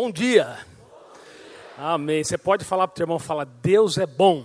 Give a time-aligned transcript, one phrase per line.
[0.00, 0.56] Bom dia.
[1.76, 2.22] Amém.
[2.22, 4.44] Você pode falar para o teu irmão, fala, Deus é bom.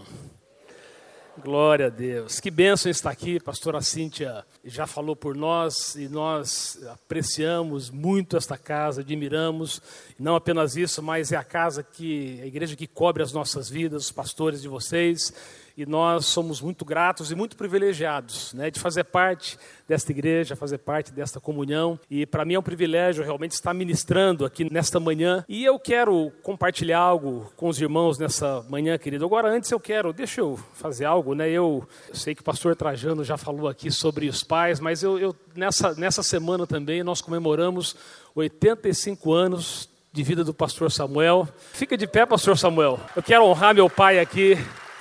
[1.37, 2.39] Glória a Deus.
[2.39, 3.39] Que bênção estar aqui.
[3.39, 9.79] Pastora Cíntia já falou por nós e nós apreciamos muito esta casa, admiramos.
[10.17, 14.05] Não apenas isso, mas é a casa que, a igreja que cobre as nossas vidas,
[14.05, 15.31] os pastores de vocês
[15.75, 19.57] e nós somos muito gratos e muito privilegiados né, de fazer parte
[19.87, 21.99] desta igreja, fazer parte desta comunhão.
[22.09, 25.43] E para mim é um privilégio realmente estar ministrando aqui nesta manhã.
[25.49, 29.25] E eu quero compartilhar algo com os irmãos nessa manhã, querido.
[29.25, 31.49] Agora, antes eu quero, deixa eu fazer algo, né?
[31.49, 35.17] Eu, eu sei que o pastor Trajano já falou aqui sobre os pais, mas eu,
[35.17, 37.95] eu nessa, nessa semana também nós comemoramos
[38.35, 41.47] 85 anos de vida do pastor Samuel.
[41.73, 42.99] Fica de pé, pastor Samuel.
[43.15, 44.55] Eu quero honrar meu pai aqui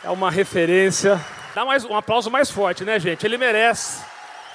[0.04, 1.20] é uma referência.
[1.54, 3.24] Dá mais um aplauso mais forte, né, gente?
[3.24, 4.04] Ele merece.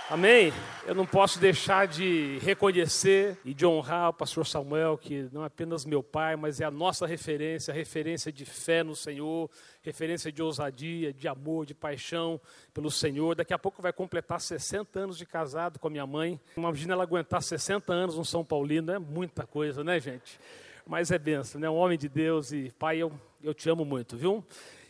[0.10, 0.54] Amém?
[0.86, 5.48] Eu não posso deixar de reconhecer e de honrar o pastor Samuel, que não é
[5.48, 9.50] apenas meu pai, mas é a nossa referência, referência de fé no Senhor,
[9.82, 12.40] referência de ousadia, de amor, de paixão
[12.74, 13.36] pelo Senhor.
[13.36, 16.40] Daqui a pouco vai completar 60 anos de casado com a minha mãe.
[16.55, 20.40] Imagina ela aguentar 60 anos no São Paulino, é muita coisa, né, gente?
[20.86, 21.70] Mas é benção, né?
[21.70, 23.12] Um homem de Deus e pai, eu,
[23.43, 24.43] eu te amo muito, viu?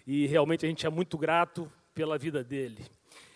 [0.08, 2.86] E realmente a gente é muito grato pela vida dele.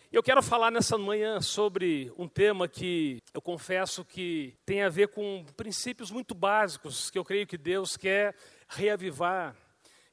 [0.10, 5.10] Eu quero falar nessa manhã sobre um tema que eu confesso que tem a ver
[5.10, 8.34] com princípios muito básicos que eu creio que Deus quer
[8.70, 9.54] reavivar,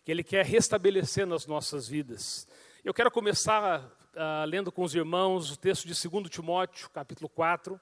[0.04, 2.46] que Ele quer restabelecer nas nossas vidas.
[2.84, 7.80] Eu quero começar uh, lendo com os irmãos o texto de 2 Timóteo, capítulo 4,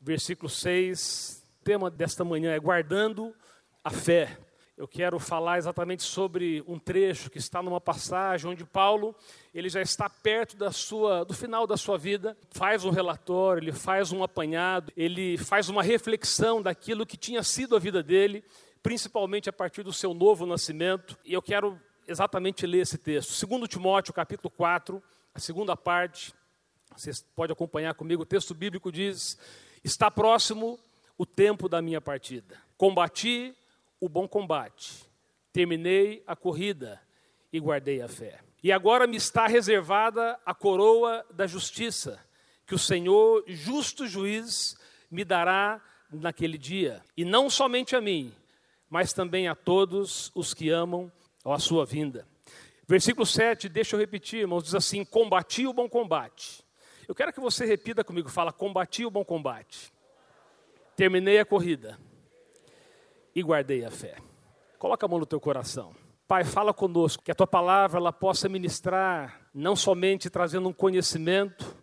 [0.00, 1.44] versículo 6.
[1.60, 3.34] O tema desta manhã é guardando
[3.82, 4.38] a fé
[4.76, 9.14] eu quero falar exatamente sobre um trecho que está numa passagem onde Paulo,
[9.54, 13.72] ele já está perto da sua, do final da sua vida, faz um relatório, ele
[13.72, 18.44] faz um apanhado, ele faz uma reflexão daquilo que tinha sido a vida dele,
[18.82, 21.16] principalmente a partir do seu novo nascimento.
[21.24, 23.32] E eu quero exatamente ler esse texto.
[23.32, 25.00] Segundo Timóteo, capítulo 4,
[25.32, 26.34] a segunda parte,
[26.96, 29.38] você pode acompanhar comigo, o texto bíblico diz:
[29.84, 30.80] Está próximo
[31.16, 32.58] o tempo da minha partida.
[32.76, 33.54] Combati
[34.00, 35.04] o bom combate,
[35.52, 37.00] terminei a corrida
[37.52, 38.40] e guardei a fé.
[38.62, 42.18] E agora me está reservada a coroa da justiça,
[42.66, 44.76] que o Senhor, justo juiz,
[45.10, 48.32] me dará naquele dia, e não somente a mim,
[48.88, 51.10] mas também a todos os que amam
[51.44, 52.26] a sua vinda.
[52.86, 56.64] Versículo 7, deixa eu repetir, irmãos, diz assim: Combati o bom combate.
[57.08, 59.92] Eu quero que você repita comigo, fala: Combati o bom combate.
[60.96, 61.98] Terminei a corrida
[63.34, 64.16] e guardei a fé.
[64.78, 65.94] Coloca a mão no teu coração.
[66.26, 71.76] Pai, fala conosco, que a tua palavra ela possa ministrar, não somente trazendo um conhecimento,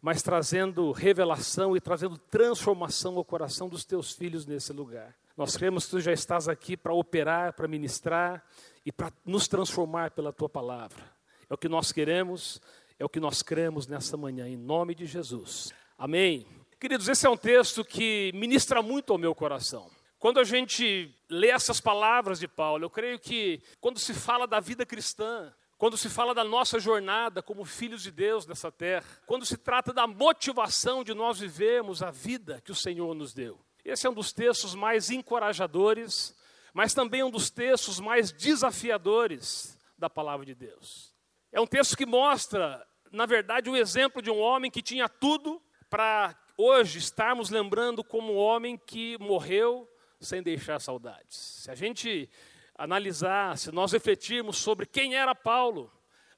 [0.00, 5.14] mas trazendo revelação e trazendo transformação ao coração dos teus filhos nesse lugar.
[5.36, 8.42] Nós cremos que tu já estás aqui para operar, para ministrar
[8.84, 11.02] e para nos transformar pela tua palavra.
[11.48, 12.60] É o que nós queremos,
[12.98, 15.72] é o que nós cremos nessa manhã, em nome de Jesus.
[15.96, 16.46] Amém.
[16.80, 19.88] Queridos, esse é um texto que ministra muito ao meu coração.
[20.22, 24.60] Quando a gente lê essas palavras de Paulo, eu creio que quando se fala da
[24.60, 29.44] vida cristã, quando se fala da nossa jornada como filhos de Deus nessa terra, quando
[29.44, 33.58] se trata da motivação de nós vivermos a vida que o Senhor nos deu.
[33.84, 36.36] Esse é um dos textos mais encorajadores,
[36.72, 41.12] mas também um dos textos mais desafiadores da palavra de Deus.
[41.50, 45.60] É um texto que mostra, na verdade, o exemplo de um homem que tinha tudo
[45.90, 49.88] para hoje estarmos lembrando como um homem que morreu
[50.22, 51.36] sem deixar saudades.
[51.36, 52.28] Se a gente
[52.74, 55.92] analisar, se nós refletirmos sobre quem era Paulo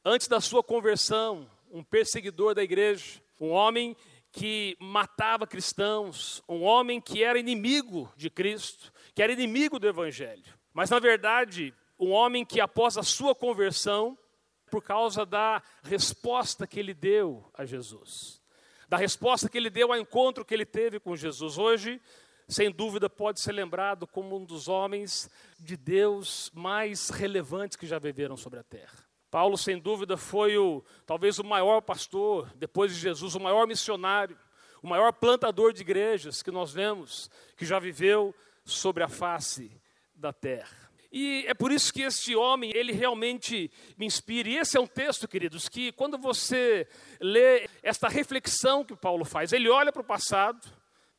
[0.05, 3.97] antes da sua conversão, um perseguidor da igreja, um homem
[4.33, 10.59] que matava cristãos, um homem que era inimigo de Cristo, que era inimigo do Evangelho.
[10.73, 14.19] Mas, na verdade, um homem que, após a sua conversão,
[14.71, 18.41] por causa da resposta que ele deu a Jesus,
[18.89, 21.57] da resposta que ele deu ao encontro que ele teve com Jesus.
[21.57, 22.01] Hoje,
[22.49, 27.99] sem dúvida pode ser lembrado como um dos homens de Deus mais relevantes que já
[27.99, 29.05] viveram sobre a terra.
[29.31, 34.39] Paulo, sem dúvida, foi o talvez o maior pastor, depois de Jesus, o maior missionário,
[34.83, 39.71] o maior plantador de igrejas que nós vemos, que já viveu sobre a face
[40.15, 40.85] da terra.
[41.11, 44.49] E é por isso que este homem, ele realmente me inspira.
[44.49, 46.89] E esse é um texto, queridos, que quando você
[47.21, 50.61] lê esta reflexão que Paulo faz, ele olha para o passado,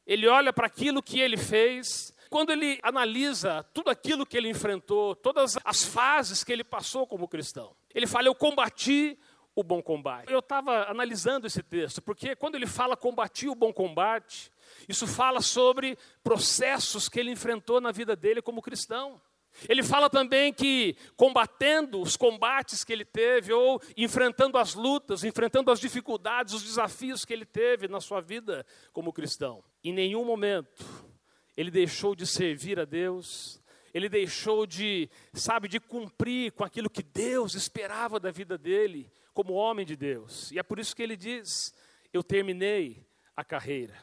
[0.05, 5.15] ele olha para aquilo que ele fez, quando ele analisa tudo aquilo que ele enfrentou,
[5.15, 9.17] todas as fases que ele passou como cristão, ele fala: Eu combati
[9.55, 10.31] o bom combate.
[10.31, 14.51] Eu estava analisando esse texto, porque quando ele fala combati o bom combate,
[14.87, 19.21] isso fala sobre processos que ele enfrentou na vida dele como cristão.
[19.67, 25.71] Ele fala também que combatendo os combates que ele teve, ou enfrentando as lutas, enfrentando
[25.71, 31.05] as dificuldades, os desafios que ele teve na sua vida como cristão, em nenhum momento
[31.55, 33.61] ele deixou de servir a Deus,
[33.93, 39.53] ele deixou de, sabe, de cumprir com aquilo que Deus esperava da vida dele, como
[39.53, 40.51] homem de Deus.
[40.51, 41.73] E é por isso que ele diz:
[42.11, 43.97] Eu terminei a carreira,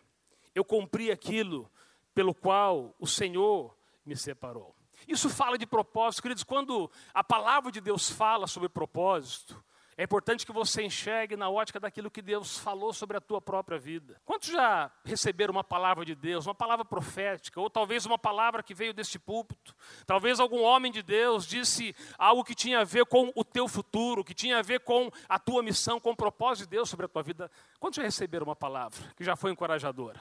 [0.55, 1.71] eu cumpri aquilo
[2.15, 4.75] pelo qual o Senhor me separou.
[5.07, 6.45] Isso fala de propósito, queridos.
[6.45, 9.63] Quando a palavra de Deus fala sobre propósito,
[9.97, 13.79] é importante que você enxergue na ótica daquilo que Deus falou sobre a tua própria
[13.79, 14.19] vida.
[14.25, 18.75] Quantos já receberam uma palavra de Deus, uma palavra profética, ou talvez uma palavra que
[18.75, 19.77] veio deste púlpito?
[20.07, 24.25] Talvez algum homem de Deus disse algo que tinha a ver com o teu futuro,
[24.25, 27.09] que tinha a ver com a tua missão, com o propósito de Deus sobre a
[27.09, 27.51] tua vida.
[27.79, 30.21] Quantos já receberam uma palavra que já foi encorajadora?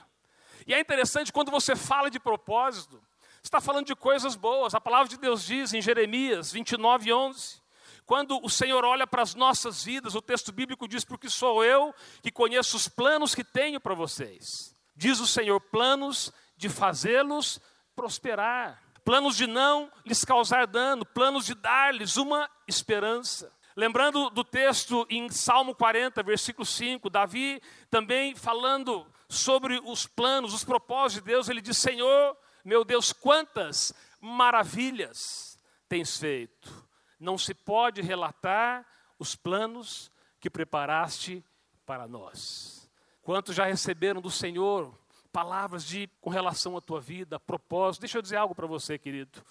[0.67, 3.01] E é interessante quando você fala de propósito,
[3.43, 4.73] está falando de coisas boas.
[4.73, 7.61] A palavra de Deus diz em Jeremias 29, 11:
[8.05, 11.95] quando o Senhor olha para as nossas vidas, o texto bíblico diz: Porque sou eu
[12.21, 14.75] que conheço os planos que tenho para vocês.
[14.95, 17.59] Diz o Senhor: planos de fazê-los
[17.95, 23.51] prosperar, planos de não lhes causar dano, planos de dar-lhes uma esperança.
[23.75, 30.65] Lembrando do texto em Salmo 40, versículo 5, Davi também falando sobre os planos, os
[30.65, 35.57] propósitos de Deus, ele diz: Senhor, meu Deus, quantas maravilhas
[35.89, 36.87] tens feito.
[37.19, 38.85] Não se pode relatar
[39.19, 41.43] os planos que preparaste
[41.85, 42.89] para nós.
[43.21, 44.97] Quantos já receberam do Senhor
[45.31, 48.01] palavras de com relação à tua vida, propósito?
[48.01, 49.43] Deixa eu dizer algo para você, querido.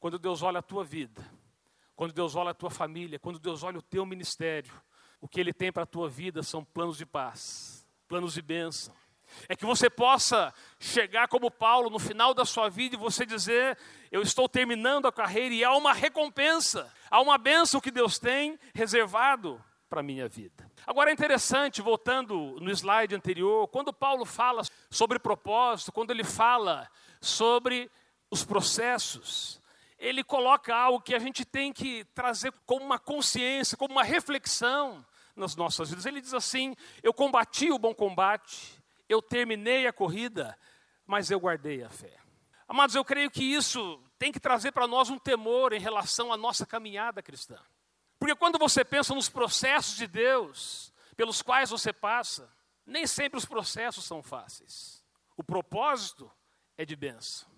[0.00, 1.24] Quando Deus olha a tua vida,
[1.96, 4.72] quando Deus olha a tua família, quando Deus olha o teu ministério,
[5.20, 8.94] o que Ele tem para a tua vida são planos de paz, planos de bênção
[9.48, 13.78] é que você possa chegar como Paulo no final da sua vida e você dizer:
[14.10, 18.58] Eu estou terminando a carreira e há uma recompensa, há uma bênção que Deus tem
[18.74, 20.70] reservado para a minha vida.
[20.86, 26.88] Agora é interessante, voltando no slide anterior, quando Paulo fala sobre propósito, quando ele fala
[27.20, 27.90] sobre
[28.30, 29.60] os processos,
[29.98, 35.04] ele coloca algo que a gente tem que trazer como uma consciência, como uma reflexão
[35.34, 36.06] nas nossas vidas.
[36.06, 38.77] Ele diz assim: Eu combati o bom combate
[39.08, 40.58] eu terminei a corrida,
[41.06, 42.12] mas eu guardei a fé.
[42.66, 46.36] Amados, eu creio que isso tem que trazer para nós um temor em relação à
[46.36, 47.58] nossa caminhada cristã.
[48.18, 52.52] Porque quando você pensa nos processos de Deus pelos quais você passa,
[52.84, 55.04] nem sempre os processos são fáceis.
[55.36, 56.30] O propósito
[56.76, 57.48] é de bênção.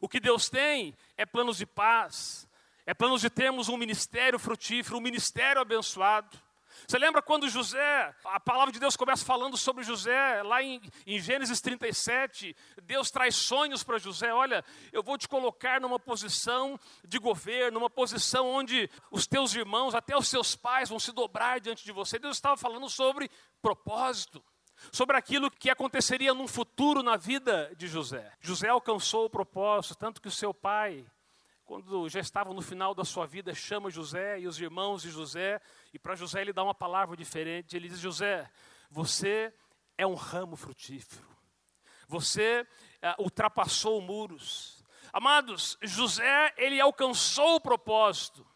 [0.00, 2.48] O que Deus tem é planos de paz,
[2.84, 6.38] é planos de termos um ministério frutífero, um ministério abençoado.
[6.86, 11.18] Você lembra quando José, a palavra de Deus começa falando sobre José, lá em, em
[11.18, 17.18] Gênesis 37, Deus traz sonhos para José: olha, eu vou te colocar numa posição de
[17.18, 21.84] governo, numa posição onde os teus irmãos, até os seus pais, vão se dobrar diante
[21.84, 22.18] de você.
[22.18, 23.30] Deus estava falando sobre
[23.62, 24.42] propósito
[24.92, 28.32] sobre aquilo que aconteceria num futuro na vida de José.
[28.40, 31.06] José alcançou o propósito, tanto que o seu pai
[31.64, 35.60] quando já estava no final da sua vida, chama José e os irmãos de José,
[35.92, 37.74] e para José ele dá uma palavra diferente.
[37.74, 38.50] Ele diz: José,
[38.90, 39.52] você
[39.96, 41.26] é um ramo frutífero,
[42.06, 42.66] você
[43.00, 44.84] é, ultrapassou muros.
[45.12, 48.46] Amados, José, ele alcançou o propósito,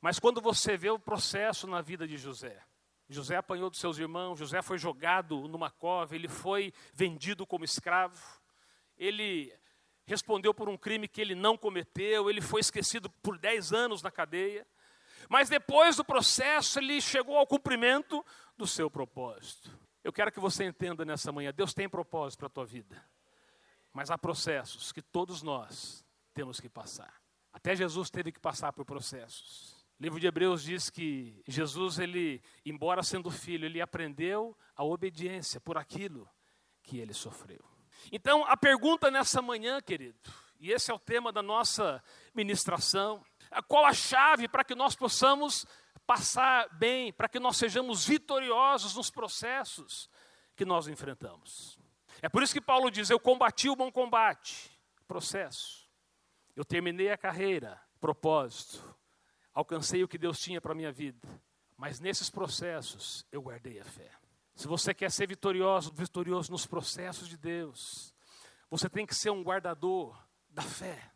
[0.00, 2.62] mas quando você vê o processo na vida de José,
[3.08, 8.40] José apanhou dos seus irmãos, José foi jogado numa cova, ele foi vendido como escravo,
[8.96, 9.52] ele
[10.10, 14.10] respondeu por um crime que ele não cometeu, ele foi esquecido por 10 anos na
[14.10, 14.66] cadeia.
[15.28, 18.24] Mas depois do processo, ele chegou ao cumprimento
[18.56, 19.70] do seu propósito.
[20.02, 23.00] Eu quero que você entenda nessa manhã: Deus tem propósito para a tua vida,
[23.92, 27.14] mas há processos que todos nós temos que passar.
[27.52, 29.84] Até Jesus teve que passar por processos.
[29.98, 35.60] O livro de Hebreus diz que Jesus, ele, embora sendo filho, ele aprendeu a obediência
[35.60, 36.28] por aquilo
[36.82, 37.62] que ele sofreu.
[38.12, 40.18] Então, a pergunta nessa manhã, querido,
[40.58, 42.02] e esse é o tema da nossa
[42.34, 43.24] ministração,
[43.66, 45.66] qual a chave para que nós possamos
[46.06, 50.10] passar bem, para que nós sejamos vitoriosos nos processos
[50.54, 51.78] que nós enfrentamos?
[52.22, 54.70] É por isso que Paulo diz: Eu combati o bom combate,
[55.08, 55.88] processo.
[56.54, 58.96] Eu terminei a carreira, propósito.
[59.54, 61.26] Alcancei o que Deus tinha para a minha vida.
[61.76, 64.10] Mas nesses processos eu guardei a fé.
[64.60, 68.14] Se você quer ser vitorioso, vitorioso nos processos de Deus,
[68.68, 70.14] você tem que ser um guardador
[70.50, 71.10] da fé.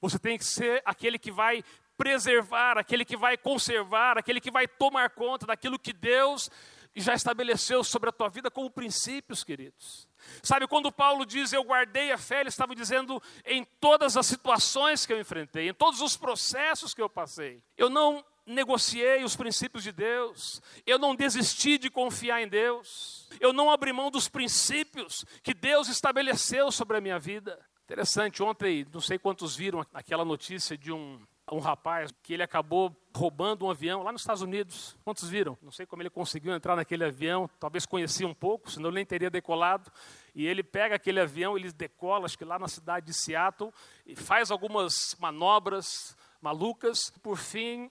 [0.00, 1.64] Você tem que ser aquele que vai
[1.96, 6.48] preservar, aquele que vai conservar, aquele que vai tomar conta daquilo que Deus
[6.94, 10.08] já estabeleceu sobre a tua vida como princípios, queridos.
[10.40, 15.04] Sabe, quando Paulo diz eu guardei a fé, ele estava dizendo em todas as situações
[15.04, 17.64] que eu enfrentei, em todos os processos que eu passei.
[17.76, 23.52] Eu não negociei os princípios de Deus, eu não desisti de confiar em Deus, eu
[23.52, 27.58] não abri mão dos princípios que Deus estabeleceu sobre a minha vida.
[27.84, 31.20] Interessante, ontem, não sei quantos viram aquela notícia de um,
[31.52, 34.96] um rapaz que ele acabou roubando um avião lá nos Estados Unidos.
[35.04, 35.56] Quantos viram?
[35.62, 39.06] Não sei como ele conseguiu entrar naquele avião, talvez conhecia um pouco, senão ele nem
[39.06, 39.90] teria decolado.
[40.34, 43.72] E ele pega aquele avião, ele decola, acho que lá na cidade de Seattle,
[44.04, 47.10] e faz algumas manobras malucas.
[47.22, 47.88] Por fim,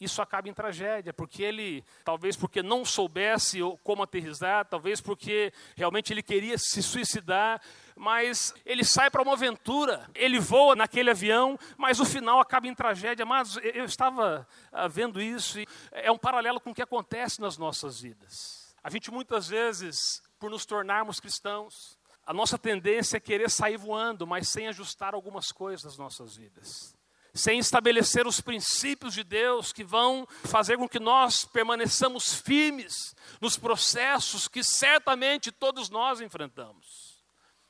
[0.00, 6.12] isso acaba em tragédia, porque ele, talvez porque não soubesse como aterrizar, talvez porque realmente
[6.12, 7.60] ele queria se suicidar,
[7.96, 12.74] mas ele sai para uma aventura, ele voa naquele avião, mas o final acaba em
[12.74, 13.24] tragédia.
[13.24, 17.56] Mas eu estava ah, vendo isso e é um paralelo com o que acontece nas
[17.56, 18.74] nossas vidas.
[18.84, 24.26] A gente muitas vezes, por nos tornarmos cristãos, a nossa tendência é querer sair voando,
[24.26, 26.95] mas sem ajustar algumas coisas nas nossas vidas
[27.36, 33.56] sem estabelecer os princípios de Deus que vão fazer com que nós permaneçamos firmes nos
[33.58, 37.22] processos que certamente todos nós enfrentamos.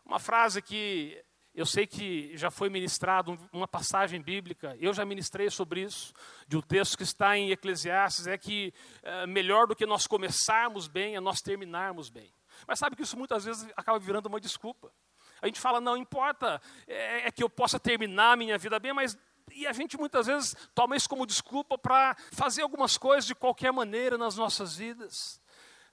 [0.04, 1.20] Uma frase que
[1.52, 6.12] eu sei que já foi ministrado, uma passagem bíblica, eu já ministrei sobre isso,
[6.46, 10.86] de um texto que está em Eclesiastes, é que é, melhor do que nós começarmos
[10.86, 12.30] bem é nós terminarmos bem.
[12.68, 14.92] Mas sabe que isso muitas vezes acaba virando uma desculpa.
[15.40, 18.92] A gente fala, não importa, é, é que eu possa terminar a minha vida bem,
[18.92, 19.18] mas
[19.56, 23.72] e a gente muitas vezes toma isso como desculpa para fazer algumas coisas de qualquer
[23.72, 25.40] maneira nas nossas vidas,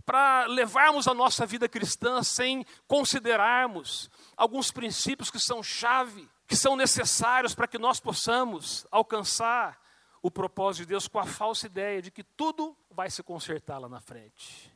[0.06, 6.76] para levarmos a nossa vida cristã sem considerarmos alguns princípios que são chave, que são
[6.76, 9.82] necessários para que nós possamos alcançar
[10.22, 13.88] o propósito de Deus com a falsa ideia de que tudo vai se consertar lá
[13.88, 14.72] na frente.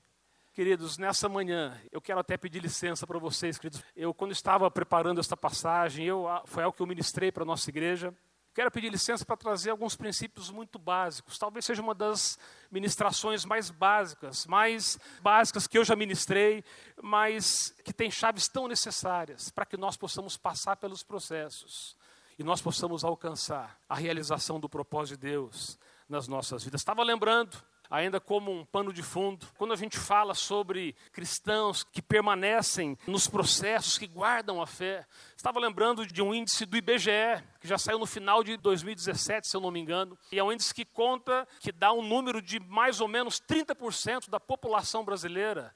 [0.54, 3.84] Queridos, nessa manhã, eu quero até pedir licença para vocês, queridos.
[3.96, 7.70] Eu, quando estava preparando esta passagem, eu, foi algo que eu ministrei para a nossa
[7.70, 8.14] igreja.
[8.58, 11.38] Quero pedir licença para trazer alguns princípios muito básicos.
[11.38, 12.40] Talvez seja uma das
[12.72, 16.64] ministrações mais básicas, mais básicas que eu já ministrei,
[17.00, 21.96] mas que tem chaves tão necessárias para que nós possamos passar pelos processos
[22.40, 25.78] e nós possamos alcançar a realização do propósito de Deus
[26.10, 26.82] nas nossas vidas.
[26.82, 29.48] Estava lembrando ainda como um pano de fundo.
[29.58, 35.60] Quando a gente fala sobre cristãos que permanecem nos processos, que guardam a fé, estava
[35.60, 39.62] lembrando de um índice do IBGE, que já saiu no final de 2017, se eu
[39.62, 43.02] não me engano, e é um índice que conta, que dá um número de mais
[43.02, 45.74] ou menos 30% da população brasileira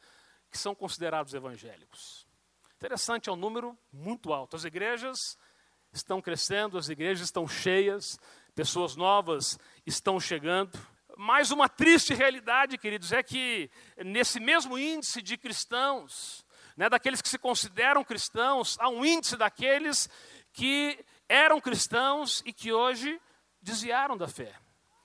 [0.49, 2.27] que são considerados evangélicos.
[2.75, 4.55] Interessante, é um número muito alto.
[4.55, 5.37] As igrejas
[5.93, 8.19] estão crescendo, as igrejas estão cheias,
[8.55, 10.77] pessoas novas estão chegando.
[11.23, 13.69] Mas uma triste realidade, queridos, é que
[14.03, 16.43] nesse mesmo índice de cristãos,
[16.75, 20.09] né, daqueles que se consideram cristãos, há um índice daqueles
[20.51, 20.97] que
[21.29, 23.21] eram cristãos e que hoje
[23.61, 24.51] desviaram da fé.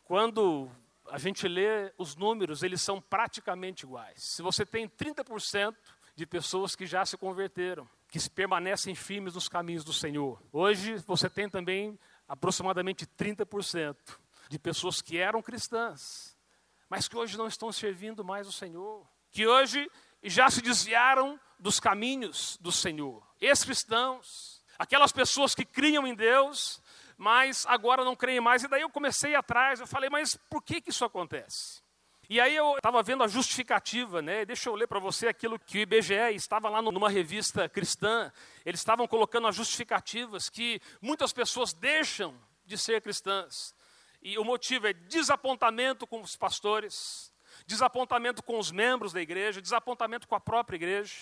[0.04, 0.70] Quando
[1.11, 4.16] a gente lê os números, eles são praticamente iguais.
[4.16, 5.76] Se você tem 30%
[6.14, 11.28] de pessoas que já se converteram, que permanecem firmes nos caminhos do Senhor, hoje você
[11.28, 13.94] tem também aproximadamente 30%
[14.48, 16.36] de pessoas que eram cristãs,
[16.88, 19.90] mas que hoje não estão servindo mais o Senhor, que hoje
[20.22, 23.26] já se desviaram dos caminhos do Senhor.
[23.40, 26.82] Ex-cristãos, aquelas pessoas que criam em Deus,
[27.16, 28.62] mas agora não creem mais.
[28.62, 31.82] E daí eu comecei atrás, eu falei, mas por que, que isso acontece?
[32.28, 34.44] E aí eu estava vendo a justificativa, né?
[34.44, 38.32] Deixa eu ler para você aquilo que o IBGE estava lá numa revista cristã.
[38.64, 43.72] Eles estavam colocando as justificativas que muitas pessoas deixam de ser cristãs
[44.23, 47.32] e o motivo é desapontamento com os pastores,
[47.66, 51.14] desapontamento com os membros da igreja, desapontamento com a própria igreja,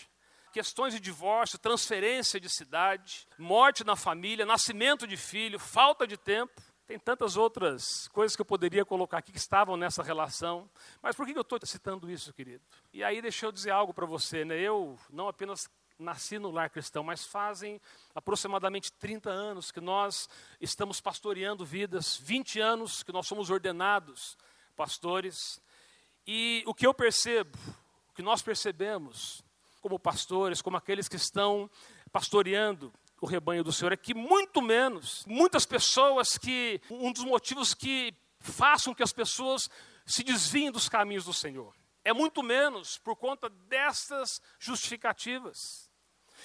[0.53, 6.63] questões de divórcio, transferência de cidade, morte na família, nascimento de filho, falta de tempo.
[6.87, 10.71] Tem tantas outras coisas que eu poderia colocar aqui que estavam nessa relação.
[11.03, 12.63] Mas por que eu estou citando isso, querido?
[12.93, 14.45] E aí deixa eu dizer algo para você.
[14.45, 14.61] Né?
[14.61, 17.81] Eu não apenas nasci no lar cristão, mas fazem
[18.15, 20.29] aproximadamente 30 anos que nós
[20.61, 24.37] estamos pastoreando vidas, 20 anos que nós somos ordenados
[24.75, 25.61] pastores.
[26.27, 27.57] E o que eu percebo,
[28.09, 29.43] o que nós percebemos
[29.81, 31.71] como pastores, como aqueles que estão
[32.11, 37.75] pastoreando o rebanho do Senhor, é que muito menos, muitas pessoas que, um dos motivos
[37.75, 39.71] que façam que as pessoas
[40.05, 41.75] se desviem dos caminhos do Senhor,
[42.05, 45.84] é muito menos por conta destas justificativas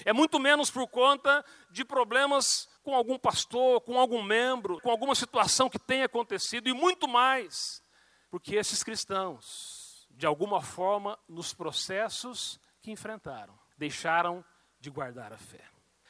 [0.06, 5.16] É muito menos por conta de problemas com algum pastor, com algum membro, com alguma
[5.16, 7.84] situação que tenha acontecido, e muito mais
[8.30, 14.46] porque esses cristãos, de alguma forma, nos processos que enfrentaram, deixaram
[14.80, 15.64] de guardar a fé,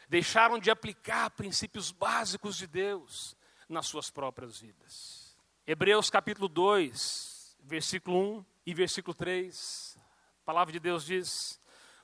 [0.08, 3.36] deixaram de aplicar princípios básicos de Deus
[3.68, 5.38] nas suas próprias vidas.
[5.66, 9.98] Hebreus capítulo 2, versículo 1 e versículo 3,
[10.42, 11.59] a palavra de Deus diz: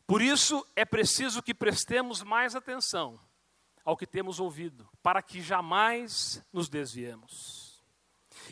[0.08, 3.20] Por isso é preciso que prestemos mais atenção
[3.84, 7.84] ao que temos ouvido, para que jamais nos desviemos.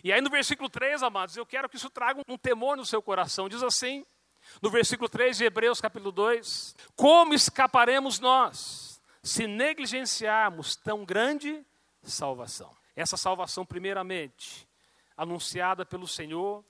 [0.04, 3.02] E aí no versículo 3, amados, eu quero que isso traga um temor no seu
[3.02, 3.50] coração.
[3.50, 4.06] Diz assim,
[4.62, 11.66] no versículo 3 de Hebreus, capítulo 2: Como escaparemos nós se negligenciarmos tão grande
[12.04, 12.76] salvação?
[12.96, 14.68] Essa salvação, primeiramente,
[15.18, 16.64] anunciada pelo Senhor,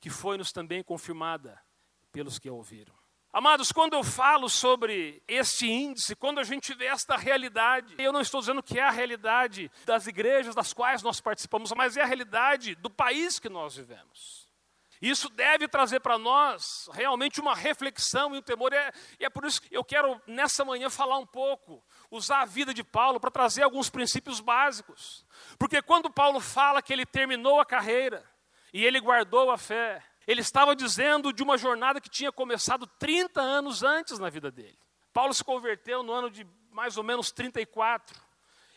[0.00, 1.58] que foi-nos também confirmada
[2.10, 3.01] pelos que a ouviram.
[3.32, 8.20] Amados, quando eu falo sobre este índice, quando a gente vê esta realidade, eu não
[8.20, 12.06] estou dizendo que é a realidade das igrejas das quais nós participamos, mas é a
[12.06, 14.46] realidade do país que nós vivemos.
[15.00, 19.46] Isso deve trazer para nós realmente uma reflexão e um temor, é, e é por
[19.46, 23.30] isso que eu quero nessa manhã falar um pouco, usar a vida de Paulo para
[23.30, 25.24] trazer alguns princípios básicos.
[25.58, 28.30] Porque quando Paulo fala que ele terminou a carreira
[28.74, 33.40] e ele guardou a fé, ele estava dizendo de uma jornada que tinha começado 30
[33.40, 34.78] anos antes na vida dele.
[35.12, 38.18] Paulo se converteu no ano de mais ou menos 34.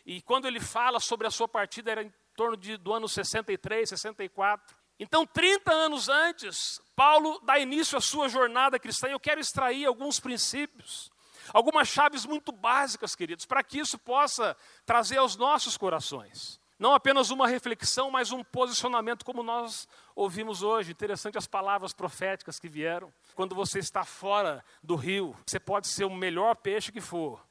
[0.05, 3.89] E quando ele fala sobre a sua partida, era em torno de, do ano 63,
[3.89, 4.75] 64.
[4.99, 9.07] Então, 30 anos antes, Paulo dá início à sua jornada cristã.
[9.07, 11.11] E eu quero extrair alguns princípios,
[11.53, 16.59] algumas chaves muito básicas, queridos, para que isso possa trazer aos nossos corações.
[16.77, 20.91] Não apenas uma reflexão, mas um posicionamento, como nós ouvimos hoje.
[20.91, 23.13] Interessante as palavras proféticas que vieram.
[23.33, 27.41] Quando você está fora do rio, você pode ser o melhor peixe que for,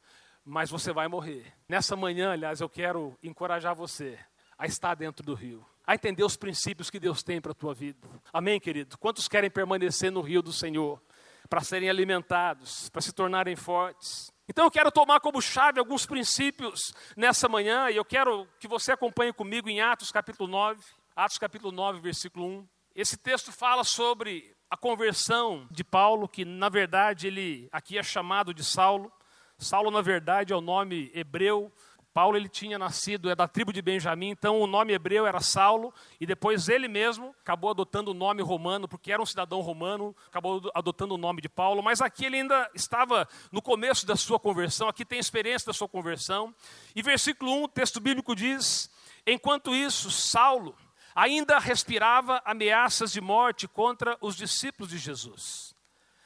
[0.45, 1.54] mas você vai morrer.
[1.66, 4.19] Nessa manhã, aliás, eu quero encorajar você
[4.59, 7.73] a estar dentro do rio, a entender os princípios que Deus tem para a tua
[7.73, 8.07] vida.
[8.31, 8.99] Amém, querido?
[8.99, 11.00] Quantos querem permanecer no rio do Senhor
[11.49, 14.34] para serem alimentados, para se tornarem fortes?
[14.47, 18.93] Então eu quero tomar como chave alguns princípios nessa manhã e eu quero que você
[18.93, 20.83] acompanhe comigo em Atos capítulo 9,
[21.17, 22.69] Atos capítulo 9, versículo 1.
[22.95, 28.52] Esse texto fala sobre a conversão de Paulo, que na verdade ele aqui é chamado
[28.52, 29.11] de Saulo.
[29.57, 31.73] Saulo na verdade é o nome hebreu
[32.15, 35.93] Paulo ele tinha nascido, é da tribo de Benjamim, então o nome hebreu era Saulo,
[36.21, 40.71] e depois ele mesmo acabou adotando o nome romano, porque era um cidadão romano, acabou
[40.73, 44.87] adotando o nome de Paulo, mas aqui ele ainda estava no começo da sua conversão,
[44.87, 46.55] aqui tem experiência da sua conversão.
[46.95, 48.89] E versículo 1, o texto bíblico diz:
[49.27, 50.77] Enquanto isso, Saulo
[51.17, 55.75] ainda respirava ameaças de morte contra os discípulos de Jesus.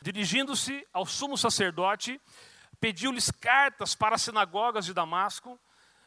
[0.02, 2.20] Dirigindo-se ao sumo sacerdote,
[2.78, 5.58] pediu-lhes cartas para as sinagogas de Damasco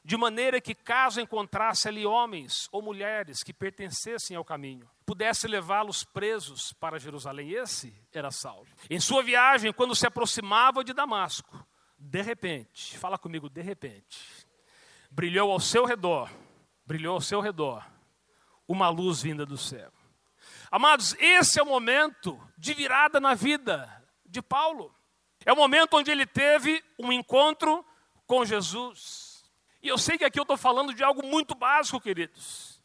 [0.03, 6.03] de maneira que, caso encontrasse ali homens ou mulheres que pertencessem ao caminho, pudesse levá-los
[6.03, 7.51] presos para Jerusalém.
[7.51, 8.67] Esse era Saulo.
[8.89, 11.65] Em sua viagem, quando se aproximava de Damasco,
[11.99, 14.19] de repente, fala comigo, de repente,
[15.11, 16.31] brilhou ao seu redor,
[16.85, 17.85] brilhou ao seu redor,
[18.67, 19.91] uma luz vinda do céu.
[20.71, 24.95] Amados, esse é o momento de virada na vida de Paulo.
[25.45, 27.85] É o momento onde ele teve um encontro
[28.25, 29.30] com Jesus.
[29.81, 32.79] E eu sei que aqui eu estou falando de algo muito básico, queridos.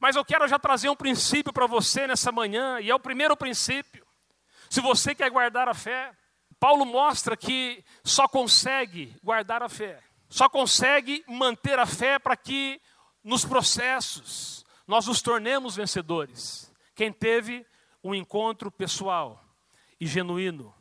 [0.00, 3.36] Mas eu quero já trazer um princípio para você nessa manhã, e é o primeiro
[3.36, 4.04] princípio.
[4.68, 6.12] Se você quer guardar a fé,
[6.58, 12.80] Paulo mostra que só consegue guardar a fé, só consegue manter a fé para que
[13.22, 16.72] nos processos nós nos tornemos vencedores.
[16.94, 17.66] Quem teve
[18.02, 19.42] um encontro pessoal
[19.98, 20.74] e genuíno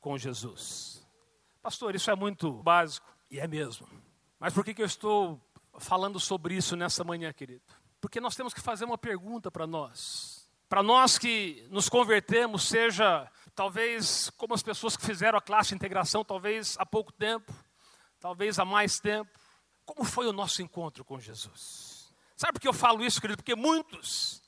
[0.00, 1.06] com Jesus.
[1.62, 3.88] Pastor, isso é muito básico, e é mesmo.
[4.38, 5.40] Mas por que, que eu estou
[5.78, 7.62] falando sobre isso nessa manhã, querido?
[8.00, 10.48] Porque nós temos que fazer uma pergunta para nós.
[10.68, 15.74] Para nós que nos convertemos, seja talvez como as pessoas que fizeram a classe de
[15.74, 17.52] integração, talvez há pouco tempo,
[18.20, 19.30] talvez há mais tempo.
[19.84, 22.12] Como foi o nosso encontro com Jesus?
[22.36, 23.38] Sabe por que eu falo isso, querido?
[23.38, 24.40] Porque muitos,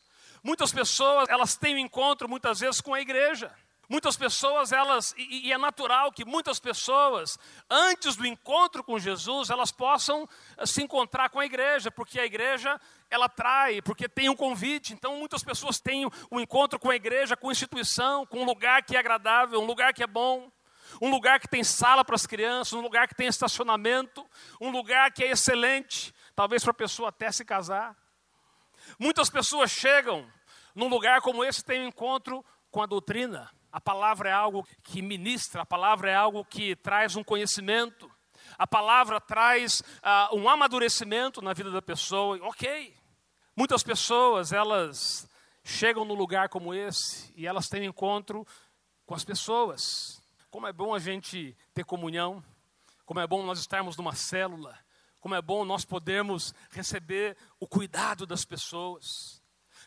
[0.44, 3.52] muitas pessoas, elas têm um encontro muitas vezes com a igreja.
[3.90, 7.36] Muitas pessoas, elas, e, e, é natural que muitas pessoas,
[7.68, 12.24] antes do encontro com Jesus, elas possam eh, se encontrar com a igreja, porque a
[12.24, 14.92] igreja, ela trai, porque tem um convite.
[14.92, 18.84] Então, muitas pessoas têm um encontro com a igreja, com a instituição, com um lugar
[18.84, 20.52] que é agradável, um lugar que é bom,
[21.02, 24.24] um lugar que tem sala para as crianças, um lugar que tem estacionamento,
[24.60, 27.96] um lugar que é excelente, talvez para a pessoa até se casar.
[29.00, 30.24] Muitas pessoas chegam
[30.76, 35.00] num lugar como esse, tem um encontro com a doutrina a palavra é algo que
[35.00, 38.10] ministra, a palavra é algo que traz um conhecimento.
[38.58, 42.38] A palavra traz uh, um amadurecimento na vida da pessoa.
[42.42, 42.94] Ok.
[43.54, 45.28] Muitas pessoas, elas
[45.62, 48.46] chegam num lugar como esse e elas têm encontro
[49.06, 50.20] com as pessoas.
[50.50, 52.42] Como é bom a gente ter comunhão,
[53.04, 54.76] como é bom nós estarmos numa célula,
[55.20, 59.40] como é bom nós podermos receber o cuidado das pessoas.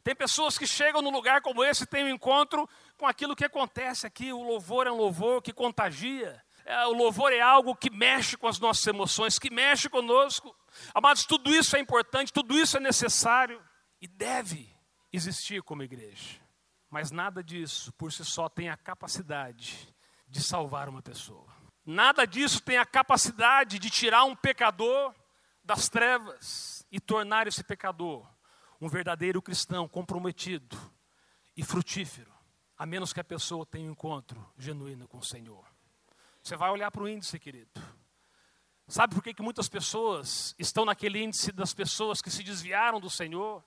[0.03, 2.67] Tem pessoas que chegam num lugar como esse e têm um encontro
[3.03, 4.31] com aquilo que acontece aqui.
[4.31, 6.41] O louvor é um louvor que contagia.
[6.63, 10.55] É, o louvor é algo que mexe com as nossas emoções, que mexe conosco.
[10.95, 13.61] Amados, tudo isso é importante, tudo isso é necessário
[14.01, 14.73] e deve
[15.11, 16.39] existir como igreja.
[16.89, 19.93] Mas nada disso por si só tem a capacidade
[20.25, 21.53] de salvar uma pessoa.
[21.85, 25.13] Nada disso tem a capacidade de tirar um pecador
[25.61, 28.25] das trevas e tornar esse pecador
[28.79, 30.77] um verdadeiro cristão comprometido
[31.55, 32.32] e frutífero,
[32.83, 35.63] a menos que a pessoa tenha um encontro genuíno com o Senhor.
[36.41, 37.71] Você vai olhar para o índice, querido.
[38.89, 43.09] Sabe por que, que muitas pessoas estão naquele índice das pessoas que se desviaram do
[43.09, 43.63] Senhor?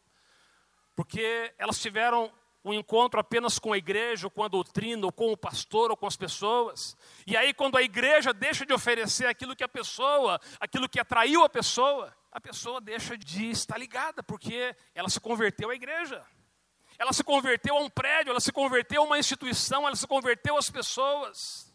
[0.94, 2.30] Porque elas tiveram
[2.62, 5.96] um encontro apenas com a igreja, ou com a doutrina, ou com o pastor, ou
[5.96, 6.94] com as pessoas.
[7.26, 11.42] E aí, quando a igreja deixa de oferecer aquilo que a pessoa, aquilo que atraiu
[11.42, 16.22] a pessoa, a pessoa deixa de estar ligada, porque ela se converteu à igreja.
[16.98, 20.56] Ela se converteu a um prédio, ela se converteu a uma instituição, ela se converteu
[20.56, 21.72] às pessoas.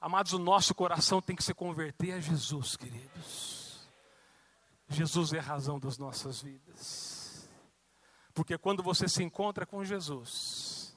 [0.00, 3.88] Amados, o nosso coração tem que se converter a Jesus, queridos.
[4.88, 7.48] Jesus é a razão das nossas vidas.
[8.34, 10.96] Porque quando você se encontra com Jesus,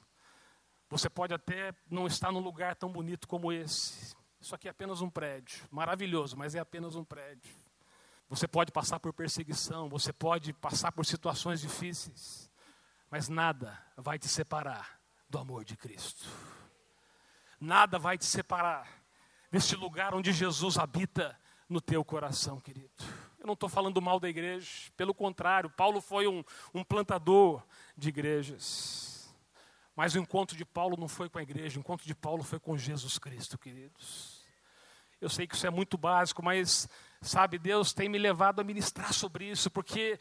[0.90, 4.16] você pode até não estar num lugar tão bonito como esse.
[4.40, 7.54] Isso aqui é apenas um prédio, maravilhoso, mas é apenas um prédio.
[8.28, 12.47] Você pode passar por perseguição, você pode passar por situações difíceis,
[13.10, 16.26] mas nada vai te separar do amor de Cristo.
[17.60, 18.88] Nada vai te separar
[19.50, 22.90] deste lugar onde Jesus habita no teu coração, querido.
[23.38, 26.42] Eu não estou falando mal da igreja, pelo contrário, Paulo foi um,
[26.74, 27.62] um plantador
[27.96, 29.34] de igrejas.
[29.94, 32.60] Mas o encontro de Paulo não foi com a igreja, o encontro de Paulo foi
[32.60, 34.44] com Jesus Cristo, queridos.
[35.20, 36.88] Eu sei que isso é muito básico, mas,
[37.20, 40.18] sabe, Deus tem me levado a ministrar sobre isso, porque,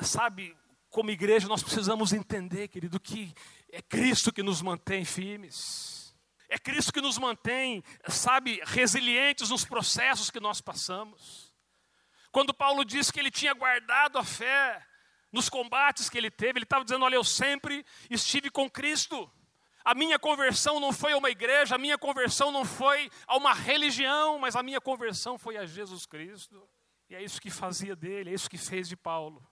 [0.00, 0.56] sabe,
[0.90, 3.32] como igreja nós precisamos entender, querido, que
[3.70, 6.14] é Cristo que nos mantém firmes.
[6.48, 11.54] É Cristo que nos mantém, sabe, resilientes nos processos que nós passamos.
[12.32, 14.84] Quando Paulo disse que ele tinha guardado a fé
[15.32, 19.30] nos combates que ele teve, ele estava dizendo: Olha, eu sempre estive com Cristo.
[19.84, 23.54] A minha conversão não foi a uma igreja, a minha conversão não foi a uma
[23.54, 26.68] religião, mas a minha conversão foi a Jesus Cristo.
[27.08, 29.49] E é isso que fazia dele, é isso que fez de Paulo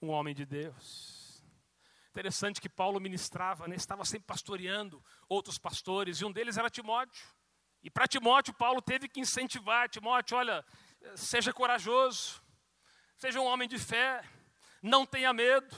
[0.00, 1.42] um homem de Deus.
[2.10, 7.26] Interessante que Paulo ministrava, né, estava sempre pastoreando outros pastores, e um deles era Timóteo.
[7.82, 10.64] E para Timóteo, Paulo teve que incentivar Timóteo: olha,
[11.14, 12.42] seja corajoso,
[13.16, 14.24] seja um homem de fé,
[14.82, 15.76] não tenha medo.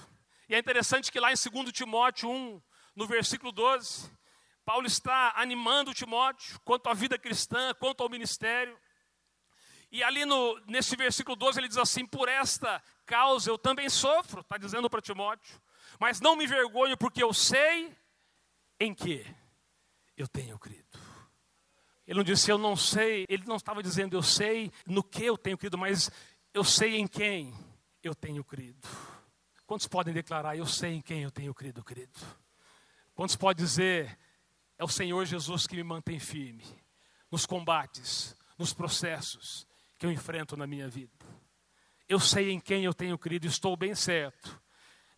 [0.49, 2.63] E é interessante que lá em 2 Timóteo 1,
[2.97, 4.11] no versículo 12,
[4.65, 8.79] Paulo está animando Timóteo quanto à vida cristã, quanto ao ministério.
[9.93, 14.41] E ali no, nesse versículo 12 ele diz assim: Por esta causa eu também sofro,
[14.41, 15.61] está dizendo para Timóteo,
[15.99, 17.93] mas não me vergonho, porque eu sei
[18.79, 19.27] em que
[20.17, 20.99] eu tenho crido.
[22.07, 25.37] Ele não disse eu não sei, ele não estava dizendo eu sei no que eu
[25.37, 26.09] tenho crido, mas
[26.55, 27.53] eu sei em quem
[28.01, 28.89] eu tenho crido.
[29.67, 32.19] Quantos podem declarar eu sei em quem eu tenho crido, querido?
[33.15, 34.17] Quantos podem dizer
[34.79, 36.65] é o Senhor Jesus que me mantém firme
[37.31, 39.67] nos combates, nos processos
[39.99, 41.20] que eu enfrento na minha vida?
[42.11, 44.61] Eu sei em quem eu tenho crido, estou bem certo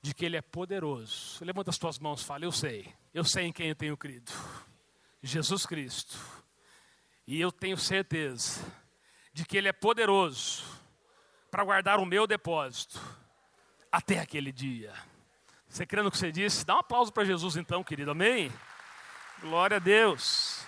[0.02, 1.42] de que Ele é poderoso.
[1.42, 4.30] Levanta as tuas mãos, fala, eu sei, eu sei em quem eu tenho crido.
[5.22, 6.18] Jesus Cristo
[7.26, 8.60] e eu tenho certeza
[9.32, 10.64] de que Ele é poderoso
[11.50, 13.00] para guardar o meu depósito
[13.90, 14.92] até aquele dia.
[15.66, 16.62] Você crendo que você disse?
[16.62, 18.52] Dá um aplauso para Jesus então, querido, amém?
[19.40, 20.62] Glória a Deus.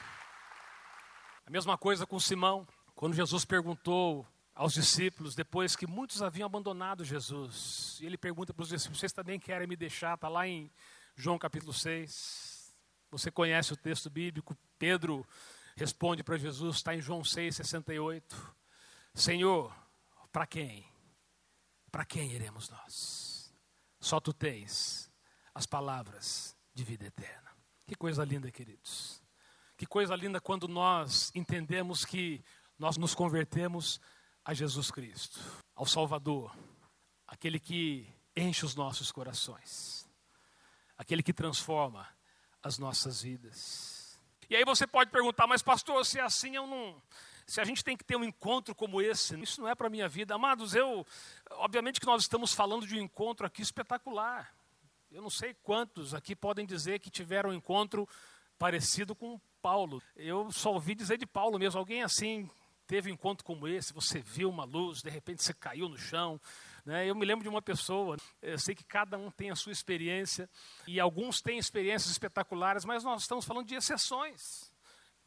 [1.47, 7.05] A mesma coisa com Simão, quando Jesus perguntou aos discípulos, depois que muitos haviam abandonado
[7.05, 10.15] Jesus, e ele pergunta para os discípulos: vocês também querem me deixar?
[10.15, 10.71] Está lá em
[11.17, 12.75] João capítulo 6.
[13.11, 15.27] Você conhece o texto bíblico, Pedro
[15.77, 18.23] responde para Jesus, está em João 6,68.
[19.15, 19.75] Senhor,
[20.33, 20.85] para quem?
[21.91, 23.53] Para quem iremos nós?
[24.01, 25.11] Só tu tens
[25.55, 27.51] as palavras de vida eterna.
[27.87, 29.23] Que coisa linda, queridos.
[29.77, 32.45] Que coisa linda quando nós entendemos que
[32.79, 34.01] nós nos convertemos
[34.45, 35.41] a Jesus Cristo,
[35.75, 36.55] ao Salvador,
[37.27, 40.09] aquele que enche os nossos corações,
[40.99, 42.07] aquele que transforma
[42.63, 44.21] as nossas vidas.
[44.49, 47.03] E aí você pode perguntar, mas pastor, se é assim eu não,
[47.47, 49.91] se a gente tem que ter um encontro como esse, isso não é para a
[49.91, 50.35] minha vida.
[50.35, 51.07] Amados, eu,
[51.53, 54.55] obviamente que nós estamos falando de um encontro aqui espetacular.
[55.11, 58.09] Eu não sei quantos aqui podem dizer que tiveram um encontro
[58.59, 60.03] parecido com Paulo.
[60.17, 62.51] Eu só ouvi dizer de Paulo mesmo, alguém assim
[62.87, 66.41] teve um encontro como esse, você viu uma luz, de repente você caiu no chão.
[66.85, 67.09] Né?
[67.09, 70.49] Eu me lembro de uma pessoa, eu sei que cada um tem a sua experiência,
[70.87, 74.73] e alguns têm experiências espetaculares, mas nós estamos falando de exceções.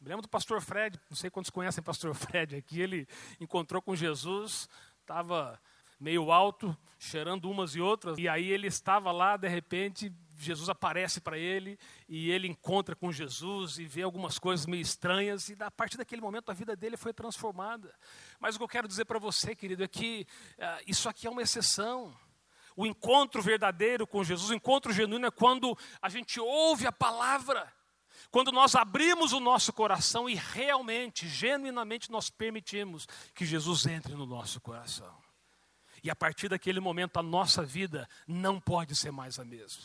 [0.00, 3.08] Me lembro do pastor Fred, não sei quantos conhecem o pastor Fred aqui, ele
[3.40, 4.68] encontrou com Jesus,
[5.00, 5.60] estava
[5.98, 11.20] meio alto, cheirando umas e outras, e aí ele estava lá, de repente, Jesus aparece
[11.20, 15.70] para ele, e ele encontra com Jesus, e vê algumas coisas meio estranhas, e a
[15.70, 17.92] partir daquele momento a vida dele foi transformada.
[18.38, 20.26] Mas o que eu quero dizer para você, querido, é que
[20.58, 22.16] uh, isso aqui é uma exceção.
[22.76, 27.72] O encontro verdadeiro com Jesus, o encontro genuíno é quando a gente ouve a palavra,
[28.30, 34.26] quando nós abrimos o nosso coração e realmente, genuinamente, nós permitimos que Jesus entre no
[34.26, 35.16] nosso coração.
[36.02, 39.82] E a partir daquele momento, a nossa vida não pode ser mais a mesma.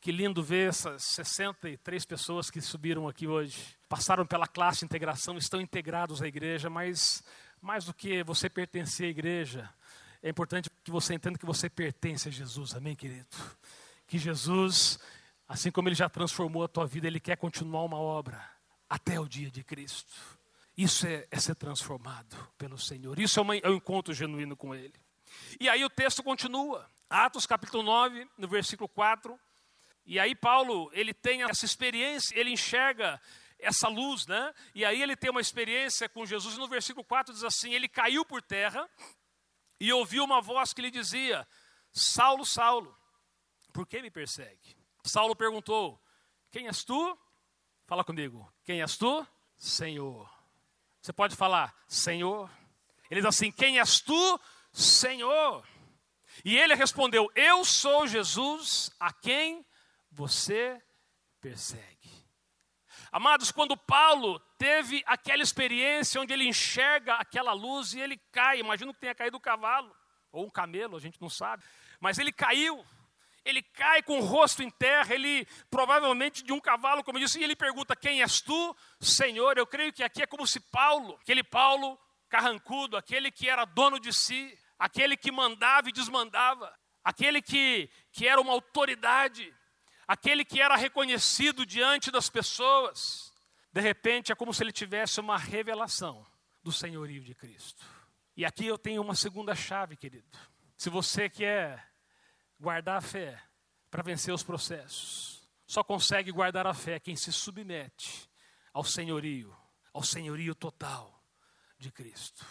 [0.00, 3.76] Que lindo ver essas 63 pessoas que subiram aqui hoje.
[3.88, 7.22] Passaram pela classe de integração, estão integrados à igreja, mas
[7.60, 9.68] mais do que você pertencer à igreja,
[10.22, 13.36] é importante que você entenda que você pertence a Jesus, amém, querido?
[14.06, 14.98] Que Jesus
[15.50, 18.40] Assim como ele já transformou a tua vida, ele quer continuar uma obra
[18.88, 20.14] até o dia de Cristo.
[20.78, 23.18] Isso é, é ser transformado pelo Senhor.
[23.18, 24.94] Isso é, uma, é um encontro genuíno com Ele.
[25.58, 26.88] E aí o texto continua.
[27.10, 29.36] Atos capítulo 9, no versículo 4.
[30.10, 33.22] E aí Paulo, ele tem essa experiência, ele enxerga
[33.60, 34.52] essa luz, né?
[34.74, 36.58] E aí ele tem uma experiência com Jesus.
[36.58, 38.90] No versículo 4 diz assim: Ele caiu por terra
[39.78, 41.46] e ouviu uma voz que lhe dizia:
[41.92, 42.92] Saulo, Saulo,
[43.72, 44.76] por que me persegue?
[45.04, 46.02] Saulo perguntou:
[46.50, 47.16] Quem és tu?
[47.86, 48.52] Fala comigo.
[48.64, 49.24] Quem és tu?
[49.56, 50.28] Senhor.
[51.00, 52.50] Você pode falar, Senhor.
[53.08, 54.40] Ele diz assim: Quem és tu?
[54.72, 55.64] Senhor.
[56.44, 59.64] E ele respondeu: Eu sou Jesus a quem
[60.10, 60.82] você
[61.40, 62.10] persegue.
[63.12, 68.92] Amados, quando Paulo teve aquela experiência onde ele enxerga aquela luz e ele cai, imagino
[68.92, 69.94] que tenha caído do cavalo,
[70.30, 71.64] ou um camelo, a gente não sabe,
[72.00, 72.84] mas ele caiu
[73.44, 77.40] ele cai com o rosto em terra, ele provavelmente de um cavalo, como eu disse,
[77.40, 79.56] e ele pergunta: Quem és tu, Senhor?
[79.56, 83.98] Eu creio que aqui é como se Paulo, aquele Paulo carrancudo, aquele que era dono
[83.98, 89.52] de si, aquele que mandava e desmandava, aquele que, que era uma autoridade,
[90.10, 93.32] aquele que era reconhecido diante das pessoas,
[93.72, 96.26] de repente é como se ele tivesse uma revelação
[96.64, 97.86] do senhorio de Cristo.
[98.36, 100.36] E aqui eu tenho uma segunda chave, querido.
[100.76, 101.88] Se você quer
[102.58, 103.40] guardar a fé
[103.88, 105.48] para vencer os processos.
[105.64, 108.28] Só consegue guardar a fé quem se submete
[108.72, 109.56] ao senhorio,
[109.94, 111.22] ao senhorio total
[111.78, 112.44] de Cristo.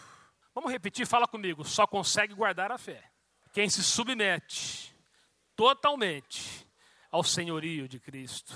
[0.55, 1.65] Vamos repetir, fala comigo.
[1.65, 3.03] Só consegue guardar a fé
[3.51, 4.95] quem se submete
[5.57, 6.68] totalmente
[7.11, 8.53] ao senhorio de Cristo.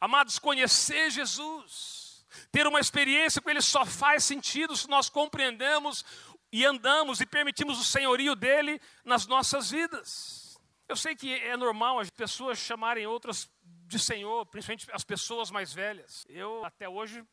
[0.00, 6.04] Amados, conhecer Jesus, ter uma experiência com Ele só faz sentido se nós compreendemos
[6.52, 10.58] e andamos e permitimos o senhorio dele nas nossas vidas.
[10.88, 15.72] Eu sei que é normal as pessoas chamarem outras de Senhor, principalmente as pessoas mais
[15.72, 16.26] velhas.
[16.28, 17.24] Eu até hoje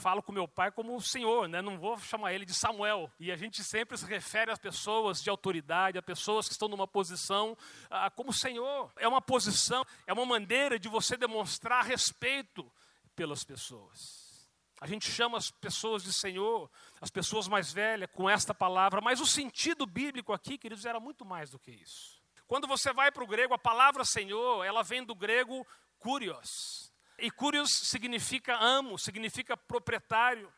[0.00, 1.60] falo com meu pai como Senhor, né?
[1.60, 3.10] não vou chamar ele de Samuel.
[3.20, 6.88] E a gente sempre se refere às pessoas de autoridade, a pessoas que estão numa
[6.88, 7.56] posição
[7.90, 8.90] ah, como Senhor.
[8.96, 12.70] É uma posição, é uma maneira de você demonstrar respeito
[13.14, 14.48] pelas pessoas.
[14.80, 19.20] A gente chama as pessoas de Senhor, as pessoas mais velhas, com esta palavra, mas
[19.20, 22.18] o sentido bíblico aqui, queridos, era muito mais do que isso.
[22.46, 25.66] Quando você vai para o grego, a palavra Senhor, ela vem do grego
[25.98, 26.89] kurios.
[27.20, 30.52] E kurios significa amo, significa proprietário.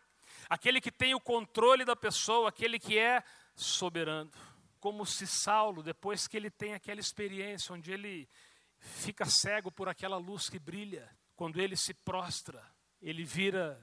[0.49, 3.23] Aquele que tem o controle da pessoa, aquele que é
[3.55, 4.31] soberano.
[4.79, 8.29] Como se Saulo, depois que ele tem aquela experiência onde ele
[8.79, 12.65] fica cego por aquela luz que brilha, quando ele se prostra,
[13.01, 13.81] ele vira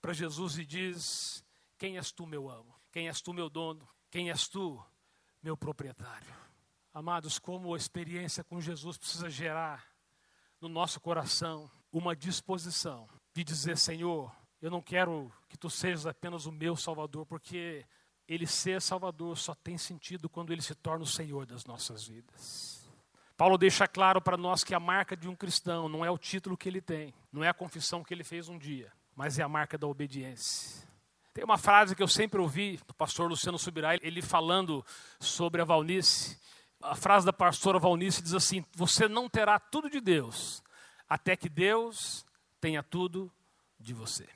[0.00, 1.44] para Jesus e diz:
[1.78, 2.74] Quem és tu, meu amo?
[2.90, 3.88] Quem és tu, meu dono?
[4.10, 4.82] Quem és tu,
[5.42, 6.34] meu proprietário?
[6.92, 9.86] Amados, como a experiência com Jesus precisa gerar
[10.60, 16.46] no nosso coração uma disposição de dizer: Senhor, eu não quero que tu sejas apenas
[16.46, 17.84] o meu Salvador, porque
[18.26, 22.82] ele ser Salvador só tem sentido quando ele se torna o Senhor das nossas vidas.
[23.36, 26.56] Paulo deixa claro para nós que a marca de um cristão não é o título
[26.56, 29.48] que ele tem, não é a confissão que ele fez um dia, mas é a
[29.48, 30.88] marca da obediência.
[31.34, 34.84] Tem uma frase que eu sempre ouvi do pastor Luciano Subirá, ele falando
[35.18, 36.38] sobre a Valnice,
[36.82, 40.62] a frase da pastora Valnice diz assim: Você não terá tudo de Deus,
[41.12, 42.24] até que Deus
[42.58, 43.30] tenha tudo
[43.78, 44.26] de você.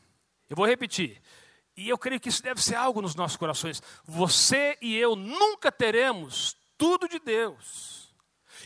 [0.47, 1.23] Eu vou repetir.
[1.75, 3.83] E eu creio que isso deve ser algo nos nossos corações.
[4.05, 8.15] Você e eu nunca teremos tudo de Deus.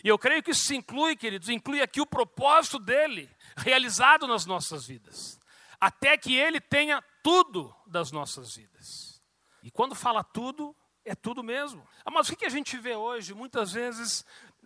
[0.02, 4.88] E eu creio que isso inclui, queridos, inclui aqui o propósito dele realizado nas nossas
[4.88, 5.38] vidas.
[5.80, 9.22] Até que ele tenha tudo das nossas vidas.
[9.62, 11.86] E quando fala tudo, é tudo mesmo.
[12.10, 14.24] Mas o que a gente vê hoje, muitas vezes,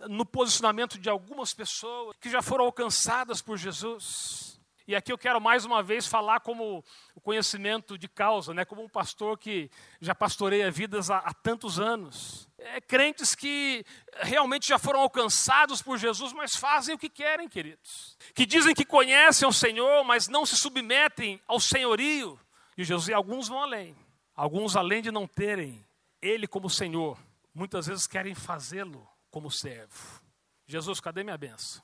[0.09, 4.55] no posicionamento de algumas pessoas que já foram alcançadas por Jesus?
[4.87, 8.67] E aqui eu quero mais uma vez falar como o conhecimento de causa, né?
[8.67, 12.47] como um pastor que já pastoreia vidas há, há tantos anos.
[12.59, 13.85] É, crentes que
[14.21, 18.19] realmente já foram alcançados por Jesus, mas fazem o que querem, queridos.
[18.35, 22.39] Que dizem que conhecem o Senhor, mas não se submetem ao senhorio
[22.77, 23.09] de Jesus.
[23.09, 23.97] E alguns vão além.
[24.37, 25.83] Alguns, além de não terem
[26.21, 27.19] Ele como Senhor,
[27.55, 30.23] muitas vezes querem fazê-lo como servo.
[30.65, 31.83] Jesus, cadê minha benção?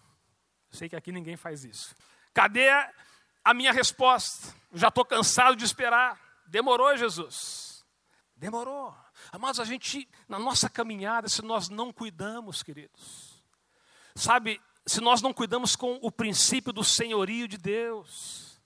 [0.71, 1.97] Eu sei que aqui ninguém faz isso.
[2.33, 2.69] Cadê
[3.45, 4.55] a minha resposta?
[4.73, 6.17] Já estou cansado de esperar.
[6.47, 7.85] Demorou, Jesus.
[8.37, 8.97] Demorou.
[9.33, 13.43] Amados, a gente, na nossa caminhada, se nós não cuidamos, queridos,
[14.15, 18.63] sabe, se nós não cuidamos com o princípio do senhorio de Deus,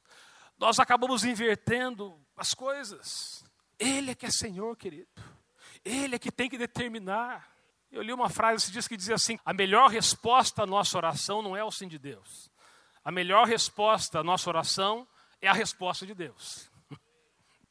[0.58, 3.42] nós acabamos invertendo as coisas.
[3.78, 5.08] Ele é que é Senhor, querido.
[5.82, 7.53] Ele é que tem que determinar.
[7.94, 11.62] Eu li uma frase que dizia assim: a melhor resposta à nossa oração não é
[11.62, 12.50] o sim de Deus,
[13.04, 15.06] a melhor resposta à nossa oração
[15.40, 16.68] é a resposta de Deus.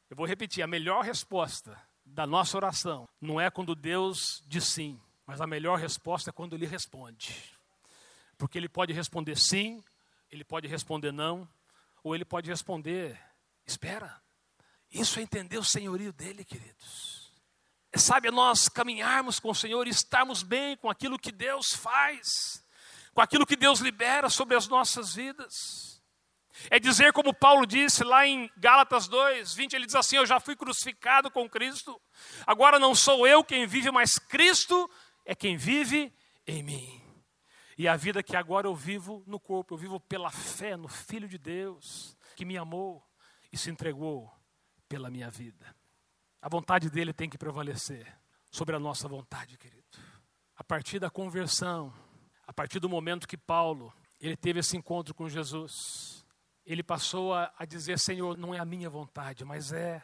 [0.08, 4.98] Eu vou repetir: a melhor resposta da nossa oração não é quando Deus diz sim,
[5.26, 7.54] mas a melhor resposta é quando Ele responde.
[8.38, 9.84] Porque Ele pode responder sim,
[10.30, 11.46] Ele pode responder não,
[12.02, 13.20] ou Ele pode responder
[13.66, 14.22] espera.
[14.90, 17.23] Isso é entender o senhorio dele, queridos.
[17.96, 22.64] Sabe, nós caminharmos com o Senhor e estarmos bem com aquilo que Deus faz
[23.14, 26.02] com aquilo que Deus libera sobre as nossas vidas.
[26.70, 30.38] É dizer, como Paulo disse lá em Gálatas 2, 20, ele diz assim: Eu já
[30.38, 32.00] fui crucificado com Cristo,
[32.46, 34.90] agora não sou eu quem vive, mas Cristo
[35.24, 36.12] é quem vive
[36.46, 37.00] em mim.
[37.76, 41.28] E a vida que agora eu vivo no corpo, eu vivo pela fé no Filho
[41.28, 43.04] de Deus, que me amou
[43.52, 44.32] e se entregou
[44.88, 45.74] pela minha vida.
[46.44, 48.06] A vontade dele tem que prevalecer
[48.50, 49.82] sobre a nossa vontade, querido.
[50.54, 51.90] A partir da conversão,
[52.46, 56.22] a partir do momento que Paulo ele teve esse encontro com Jesus,
[56.66, 60.02] ele passou a, a dizer: Senhor, não é a minha vontade, mas é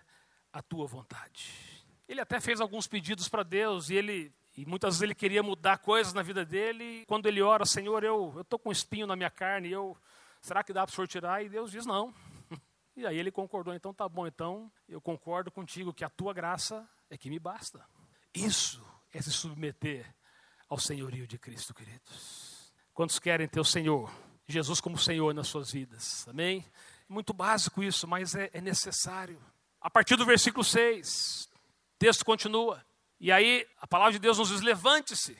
[0.50, 1.84] a tua vontade.
[2.08, 5.76] Ele até fez alguns pedidos para Deus e ele e muitas vezes ele queria mudar
[5.76, 7.04] coisas na vida dele.
[7.06, 9.94] Quando ele ora, Senhor, eu estou com um espinho na minha carne, eu
[10.40, 11.44] será que dá para o Senhor tirar?
[11.44, 12.14] E Deus diz não.
[13.00, 16.86] E aí ele concordou, então tá bom, então eu concordo contigo que a tua graça
[17.08, 17.82] é que me basta.
[18.34, 20.04] Isso é se submeter
[20.68, 22.70] ao senhorio de Cristo, queridos.
[22.92, 24.12] Quantos querem ter o Senhor,
[24.46, 26.28] Jesus como Senhor nas suas vidas?
[26.28, 26.62] Amém?
[27.08, 29.40] Muito básico isso, mas é, é necessário.
[29.80, 31.48] A partir do versículo 6,
[31.94, 32.84] o texto continua.
[33.18, 35.38] E aí a palavra de Deus nos diz: levante-se.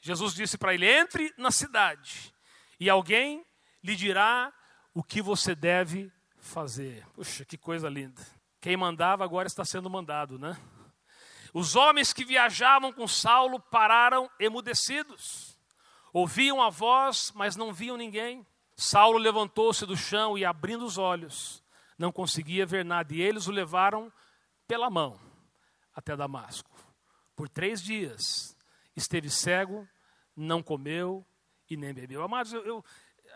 [0.00, 2.32] Jesus disse para ele: entre na cidade,
[2.78, 3.44] e alguém
[3.82, 4.52] lhe dirá
[4.94, 6.12] o que você deve
[6.50, 7.06] fazer.
[7.14, 8.20] Puxa, que coisa linda.
[8.60, 10.60] Quem mandava agora está sendo mandado, né?
[11.54, 15.58] Os homens que viajavam com Saulo pararam emudecidos.
[16.12, 18.46] Ouviam a voz, mas não viam ninguém.
[18.76, 21.62] Saulo levantou-se do chão e, abrindo os olhos,
[21.98, 23.14] não conseguia ver nada.
[23.14, 24.12] E eles o levaram
[24.66, 25.18] pela mão
[25.94, 26.70] até Damasco.
[27.34, 28.56] Por três dias
[28.94, 29.88] esteve cego,
[30.36, 31.24] não comeu
[31.68, 32.22] e nem bebeu.
[32.22, 32.84] Amados, eu, eu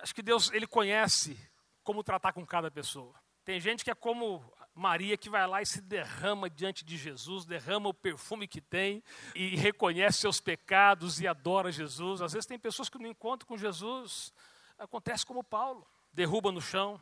[0.03, 1.39] acho que Deus ele conhece
[1.85, 3.15] como tratar com cada pessoa.
[3.45, 4.43] Tem gente que é como
[4.75, 9.05] Maria que vai lá e se derrama diante de Jesus, derrama o perfume que tem
[9.35, 12.23] e reconhece seus pecados e adora Jesus.
[12.23, 14.33] Às vezes tem pessoas que no encontro com Jesus
[14.79, 17.01] acontece como Paulo, derruba no chão,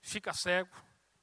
[0.00, 0.70] fica cego.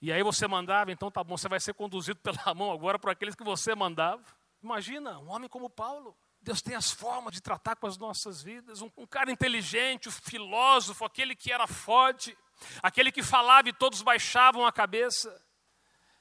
[0.01, 3.09] E aí você mandava, então tá bom, você vai ser conduzido pela mão agora por
[3.09, 4.23] aqueles que você mandava.
[4.61, 6.17] Imagina, um homem como Paulo.
[6.41, 8.81] Deus tem as formas de tratar com as nossas vidas.
[8.81, 12.37] Um, um cara inteligente, um filósofo, aquele que era forte,
[12.81, 15.45] aquele que falava e todos baixavam a cabeça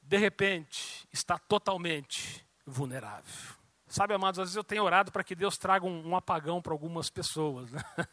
[0.06, 3.54] de repente, está totalmente vulnerável.
[3.88, 6.72] Sabe, amados, às vezes eu tenho orado para que Deus traga um, um apagão para
[6.72, 7.82] algumas pessoas, né?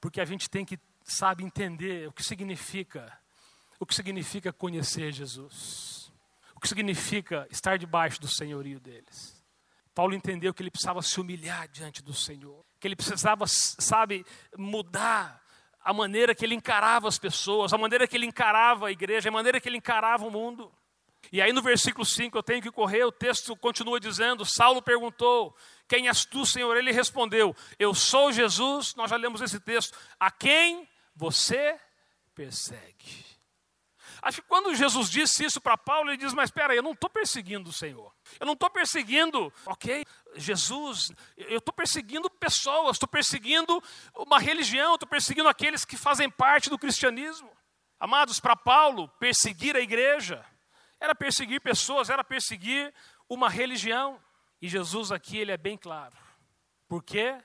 [0.00, 3.16] porque a gente tem que, sabe, entender o que significa,
[3.78, 6.12] o que significa conhecer Jesus,
[6.56, 9.42] o que significa estar debaixo do senhorio deles.
[9.94, 14.24] Paulo entendeu que ele precisava se humilhar diante do Senhor, que ele precisava, sabe,
[14.56, 15.41] mudar
[15.84, 19.32] a maneira que ele encarava as pessoas, a maneira que ele encarava a igreja, a
[19.32, 20.72] maneira que ele encarava o mundo.
[21.30, 25.54] E aí no versículo 5 eu tenho que correr, o texto continua dizendo: Saulo perguntou:
[25.88, 26.76] Quem és tu, Senhor?
[26.76, 28.94] Ele respondeu: Eu sou Jesus.
[28.94, 29.96] Nós já lemos esse texto.
[30.18, 31.78] A quem você
[32.34, 33.32] persegue?
[34.22, 36.92] Acho que quando Jesus disse isso para Paulo, ele diz: Mas espera aí, eu não
[36.92, 38.12] estou perseguindo o Senhor.
[38.38, 40.04] Eu não estou perseguindo, ok,
[40.34, 43.82] Jesus, eu estou perseguindo pessoas, estou perseguindo
[44.16, 47.50] uma religião, estou perseguindo aqueles que fazem parte do cristianismo.
[47.98, 50.44] Amados, para Paulo, perseguir a igreja
[51.02, 52.94] era perseguir pessoas, era perseguir
[53.28, 54.20] uma religião.
[54.60, 56.16] E Jesus aqui, ele é bem claro.
[56.86, 57.36] Porque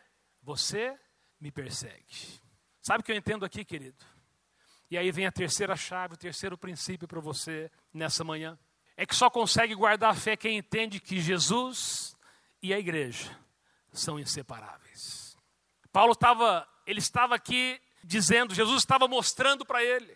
[0.44, 0.96] você
[1.40, 2.40] me persegue.
[2.82, 4.06] Sabe o que eu entendo aqui, querido?
[4.92, 8.58] E aí vem a terceira chave, o terceiro princípio para você nessa manhã.
[8.96, 12.16] É que só consegue guardar a fé quem entende que Jesus
[12.62, 13.38] e a igreja
[13.91, 15.38] são inseparáveis.
[15.91, 20.16] Paulo estava, ele estava aqui dizendo, Jesus estava mostrando para ele.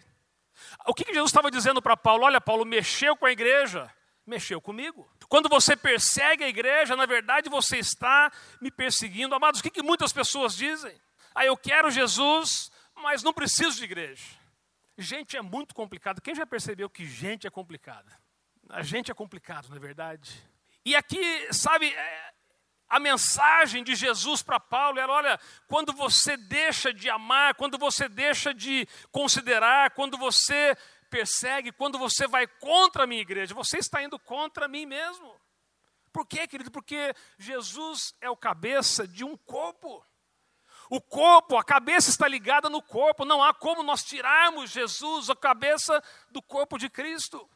[0.85, 2.25] O que, que Jesus estava dizendo para Paulo?
[2.25, 3.91] Olha, Paulo mexeu com a igreja,
[4.25, 5.09] mexeu comigo.
[5.27, 9.33] Quando você persegue a igreja, na verdade você está me perseguindo.
[9.33, 10.99] Amados, o que, que muitas pessoas dizem?
[11.33, 14.25] Ah, eu quero Jesus, mas não preciso de igreja.
[14.97, 16.21] Gente é muito complicado.
[16.21, 18.11] Quem já percebeu que gente é complicada?
[18.69, 20.31] A gente é complicado, não é verdade?
[20.85, 22.33] E aqui, sabe, é,
[22.89, 28.09] a mensagem de Jesus para Paulo era: olha, quando você deixa de amar, quando você
[28.09, 30.75] deixa de considerar, quando você
[31.09, 35.39] persegue, quando você vai contra a minha igreja, você está indo contra mim mesmo.
[36.11, 36.71] Por quê, querido?
[36.71, 40.05] Porque Jesus é o cabeça de um corpo.
[40.89, 45.35] O corpo, a cabeça está ligada no corpo, não há como nós tirarmos Jesus, a
[45.35, 47.49] cabeça, do corpo de Cristo.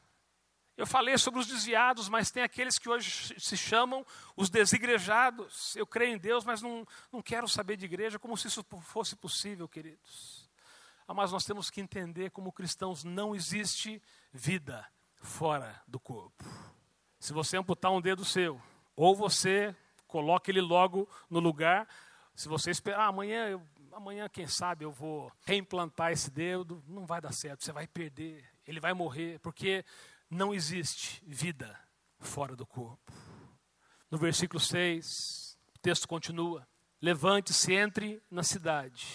[0.77, 4.05] Eu falei sobre os desviados, mas tem aqueles que hoje se chamam
[4.35, 5.73] os desigrejados.
[5.75, 9.15] Eu creio em Deus, mas não, não quero saber de igreja, como se isso fosse
[9.15, 10.49] possível, queridos.
[11.07, 14.01] Ah, mas nós temos que entender, como cristãos, não existe
[14.33, 14.85] vida
[15.21, 16.43] fora do corpo.
[17.19, 18.61] Se você amputar um dedo seu,
[18.97, 19.73] ou você
[20.07, 21.87] coloca ele logo no lugar,
[22.33, 23.61] se você esperar, ah, amanhã, eu,
[23.93, 28.43] amanhã, quem sabe, eu vou reimplantar esse dedo, não vai dar certo, você vai perder,
[28.67, 29.85] ele vai morrer, porque
[30.29, 31.79] não existe vida
[32.19, 33.11] fora do corpo.
[34.09, 36.67] No versículo 6, o texto continua:
[37.01, 39.05] Levante-se, entre na cidade,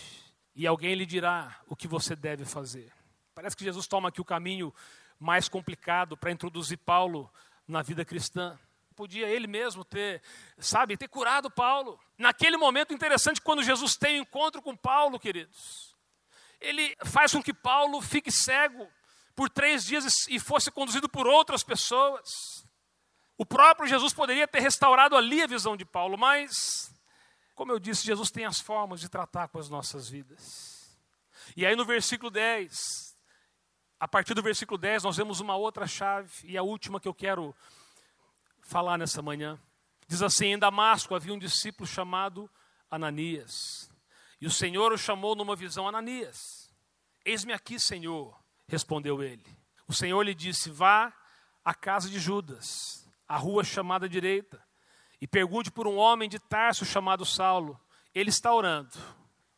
[0.54, 2.92] e alguém lhe dirá o que você deve fazer.
[3.34, 4.74] Parece que Jesus toma aqui o caminho
[5.18, 7.30] mais complicado para introduzir Paulo
[7.66, 8.58] na vida cristã
[9.00, 10.20] podia ele mesmo ter,
[10.58, 11.98] sabe, ter curado Paulo.
[12.18, 15.96] Naquele momento interessante, quando Jesus tem o um encontro com Paulo, queridos,
[16.60, 18.86] ele faz com que Paulo fique cego
[19.40, 22.62] por três dias e fosse conduzido por outras pessoas.
[23.38, 26.94] O próprio Jesus poderia ter restaurado ali a visão de Paulo, mas,
[27.54, 30.94] como eu disse, Jesus tem as formas de tratar com as nossas vidas.
[31.56, 33.16] E aí no versículo 10,
[33.98, 37.14] a partir do versículo 10, nós vemos uma outra chave, e a última que eu
[37.14, 37.56] quero
[38.60, 39.58] falar nessa manhã.
[40.06, 42.50] Diz assim: em Damasco havia um discípulo chamado
[42.90, 43.90] Ananias.
[44.38, 46.70] E o Senhor o chamou numa visão: Ananias,
[47.24, 48.38] eis-me aqui, Senhor,
[48.70, 49.44] respondeu ele.
[49.86, 51.12] O Senhor lhe disse: Vá
[51.64, 54.62] à casa de Judas, à rua chamada direita,
[55.20, 57.78] e pergunte por um homem de Tarso chamado Saulo.
[58.14, 58.96] Ele está orando.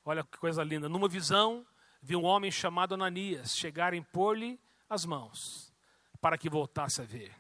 [0.05, 0.89] Olha que coisa linda.
[0.89, 1.65] Numa visão,
[2.01, 4.59] viu um homem chamado Ananias chegar e impor-lhe
[4.89, 5.73] as mãos,
[6.21, 7.33] para que voltasse a ver.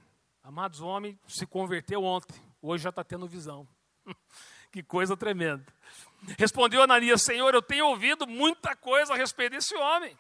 [0.43, 3.67] Amados, o homem se converteu ontem, hoje já está tendo visão.
[4.71, 5.65] que coisa tremenda.
[6.39, 10.17] Respondeu Ananias: Senhor, eu tenho ouvido muita coisa a respeito desse homem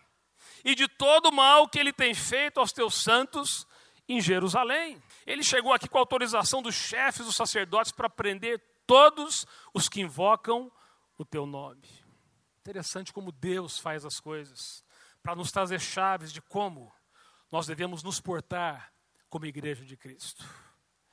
[0.65, 3.67] e de todo o mal que ele tem feito aos teus santos
[4.09, 5.03] em Jerusalém.
[5.27, 10.71] Ele chegou aqui com autorização dos chefes dos sacerdotes para prender todos os que invocam
[11.19, 11.89] o teu nome.
[12.61, 14.85] Interessante como Deus faz as coisas
[15.23, 16.93] para nos trazer chaves de como
[17.51, 18.93] nós devemos nos portar
[19.29, 20.45] como igreja de Cristo.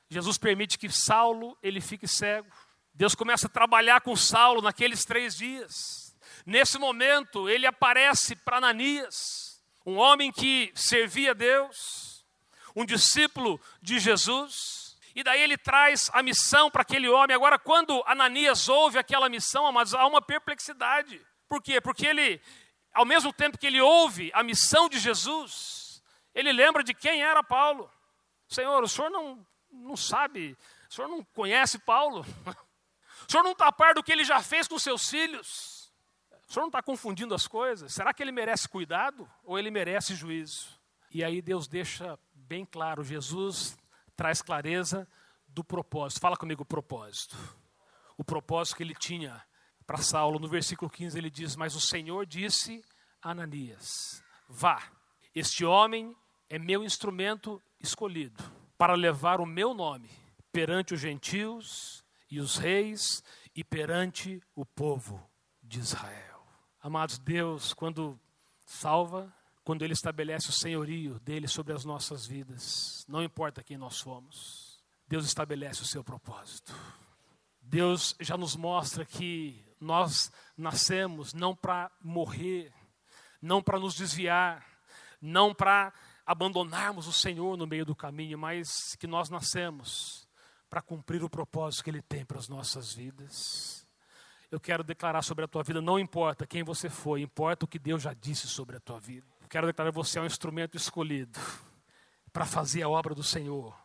[0.08, 2.50] Jesus permite que Saulo ele fique cego.
[2.92, 6.09] Deus começa a trabalhar com Saulo naqueles três dias.
[6.46, 12.24] Nesse momento, ele aparece para Ananias, um homem que servia a Deus,
[12.74, 14.96] um discípulo de Jesus.
[15.14, 17.34] E daí ele traz a missão para aquele homem.
[17.34, 21.20] Agora, quando Ananias ouve aquela missão, há uma perplexidade.
[21.48, 21.80] Por quê?
[21.80, 22.40] Porque ele,
[22.92, 26.02] ao mesmo tempo que ele ouve a missão de Jesus,
[26.34, 27.90] ele lembra de quem era Paulo.
[28.48, 30.56] Senhor, o senhor não, não sabe,
[30.88, 32.24] o senhor não conhece Paulo?
[33.28, 35.79] O senhor não está a par do que ele já fez com seus filhos?
[36.50, 37.94] O senhor não está confundindo as coisas?
[37.94, 40.80] Será que ele merece cuidado ou ele merece juízo?
[41.08, 43.78] E aí Deus deixa bem claro, Jesus
[44.16, 45.06] traz clareza
[45.46, 46.20] do propósito.
[46.20, 47.36] Fala comigo o propósito.
[48.18, 49.40] O propósito que ele tinha
[49.86, 50.40] para Saulo.
[50.40, 52.84] No versículo 15 ele diz: Mas o Senhor disse
[53.22, 54.82] a Ananias: Vá,
[55.32, 56.16] este homem
[56.48, 58.42] é meu instrumento escolhido
[58.76, 60.10] para levar o meu nome
[60.50, 63.22] perante os gentios e os reis
[63.54, 65.24] e perante o povo
[65.62, 66.29] de Israel.
[66.82, 68.18] Amados, Deus, quando
[68.64, 69.30] salva,
[69.62, 74.82] quando Ele estabelece o senhorio dele sobre as nossas vidas, não importa quem nós fomos,
[75.06, 76.74] Deus estabelece o seu propósito.
[77.60, 82.72] Deus já nos mostra que nós nascemos não para morrer,
[83.42, 84.66] não para nos desviar,
[85.20, 85.92] não para
[86.24, 90.26] abandonarmos o Senhor no meio do caminho, mas que nós nascemos
[90.70, 93.86] para cumprir o propósito que Ele tem para as nossas vidas.
[94.50, 97.78] Eu quero declarar sobre a tua vida, não importa quem você foi, importa o que
[97.78, 99.26] Deus já disse sobre a tua vida.
[99.48, 101.38] Quero declarar você é um instrumento escolhido
[102.32, 103.76] para fazer a obra do Senhor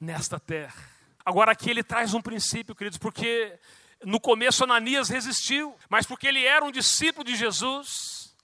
[0.00, 0.82] nesta terra.
[1.24, 3.58] Agora aqui ele traz um princípio, queridos, porque
[4.04, 8.34] no começo Ananias resistiu, mas porque ele era um discípulo de Jesus,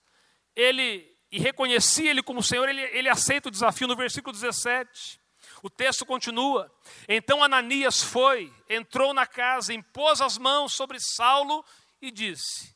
[0.55, 5.19] ele e reconhecia ele como Senhor, ele, ele aceita o desafio no versículo 17.
[5.65, 6.71] O texto continua.
[7.09, 11.65] Então Ananias foi, entrou na casa, impôs as mãos sobre Saulo
[11.99, 12.75] e disse: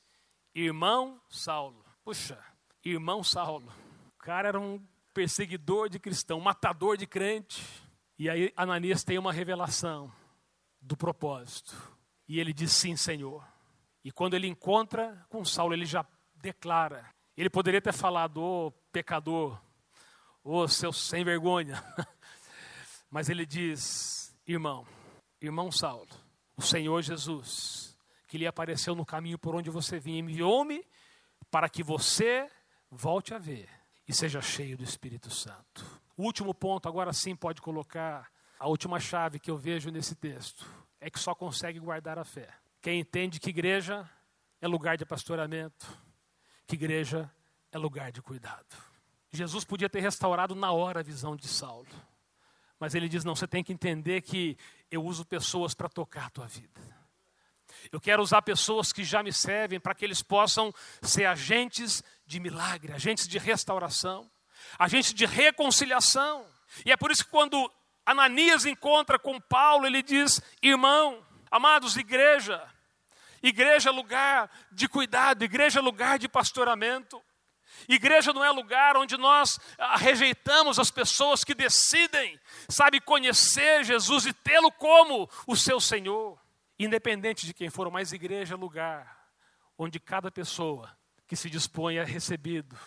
[0.55, 1.85] Irmão Saulo.
[2.03, 2.43] Puxa,
[2.83, 3.71] irmão Saulo.
[4.07, 4.83] O cara era um
[5.13, 7.63] perseguidor de cristão, matador de crente.
[8.17, 10.11] E aí Ananias tem uma revelação
[10.81, 11.77] do propósito.
[12.27, 13.47] E ele diz: Sim, Senhor.
[14.03, 17.05] E quando ele encontra com Saulo, ele já declara.
[17.37, 19.61] Ele poderia ter falado: Ô oh, pecador,
[20.43, 21.83] ô oh, seu sem vergonha.
[23.10, 24.86] Mas ele diz: Irmão,
[25.41, 26.10] irmão Saulo,
[26.55, 27.97] o Senhor Jesus,
[28.28, 30.86] que lhe apareceu no caminho por onde você vinha, enviou-me
[31.49, 32.49] para que você
[32.91, 33.70] volte a ver
[34.07, 35.86] e seja cheio do Espírito Santo.
[36.18, 38.30] O último ponto, agora sim, pode colocar
[38.60, 40.66] a última chave que eu vejo nesse texto:
[40.99, 42.49] é que só consegue guardar a fé.
[42.82, 44.10] Quem entende que igreja
[44.62, 45.88] é lugar de pastoramento,
[46.68, 47.30] que igreja
[47.72, 48.76] é lugar de cuidado.
[49.32, 51.88] Jesus podia ter restaurado na hora a visão de Saulo.
[52.80, 54.57] Mas ele diz: não, você tem que entender que
[54.89, 56.99] eu uso pessoas para tocar a tua vida.
[57.91, 62.39] Eu quero usar pessoas que já me servem para que eles possam ser agentes de
[62.39, 64.30] milagre, agentes de restauração,
[64.77, 66.45] agentes de reconciliação.
[66.86, 67.71] E é por isso que quando
[68.05, 72.61] Ananias encontra com Paulo, ele diz: irmão, amados, igreja,
[73.41, 77.21] igreja é lugar de cuidado, igreja é lugar de pastoramento.
[77.88, 84.26] Igreja não é lugar onde nós ah, rejeitamos as pessoas que decidem, sabe, conhecer Jesus
[84.26, 86.39] e tê-lo como o seu Senhor.
[86.78, 89.20] Independente de quem for, mas igreja é lugar
[89.78, 90.95] onde cada pessoa
[91.28, 92.78] que se dispõe é recebido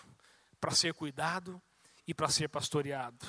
[0.61, 1.61] para ser cuidado
[2.07, 3.27] e para ser pastoreado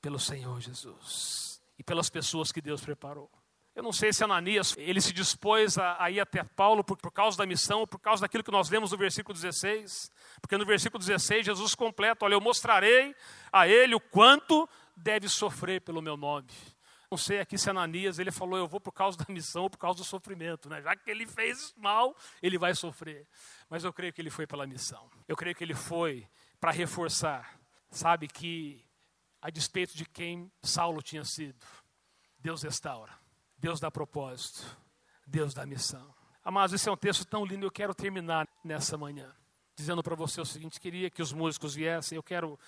[0.00, 3.30] pelo Senhor Jesus e pelas pessoas que Deus preparou.
[3.78, 7.12] Eu não sei se Ananias, ele se dispôs a, a ir até Paulo por, por,
[7.12, 10.10] causa da missão, por causa daquilo que nós lemos no versículo 16,
[10.40, 13.14] porque no versículo 16 Jesus completa, olha, eu mostrarei
[13.52, 16.48] a ele o quanto deve sofrer pelo meu nome.
[17.08, 19.78] Não sei aqui se Ananias, ele falou, eu vou por causa da missão ou por
[19.78, 20.82] causa do sofrimento, né?
[20.82, 23.28] já que ele fez mal, ele vai sofrer.
[23.70, 26.26] Mas eu creio que ele foi pela missão, eu creio que ele foi
[26.58, 27.56] para reforçar,
[27.92, 28.84] sabe, que
[29.40, 31.64] a despeito de quem Saulo tinha sido,
[32.40, 33.17] Deus restaura.
[33.58, 34.64] Deus dá propósito,
[35.26, 36.14] Deus dá missão.
[36.44, 39.34] Amados, esse é um texto tão lindo, eu quero terminar nessa manhã,
[39.74, 42.58] dizendo para você o seguinte: queria que os músicos viessem, eu quero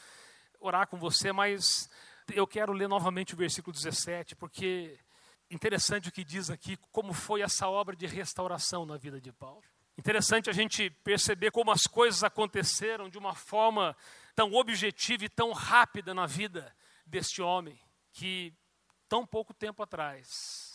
[0.59, 1.88] orar com você, mas
[2.34, 4.99] eu quero ler novamente o versículo 17, porque
[5.49, 9.62] interessante o que diz aqui, como foi essa obra de restauração na vida de Paulo.
[9.97, 13.97] Interessante a gente perceber como as coisas aconteceram de uma forma
[14.34, 16.74] tão objetiva e tão rápida na vida
[17.07, 17.78] deste homem,
[18.12, 18.53] que
[19.09, 20.69] tão pouco tempo atrás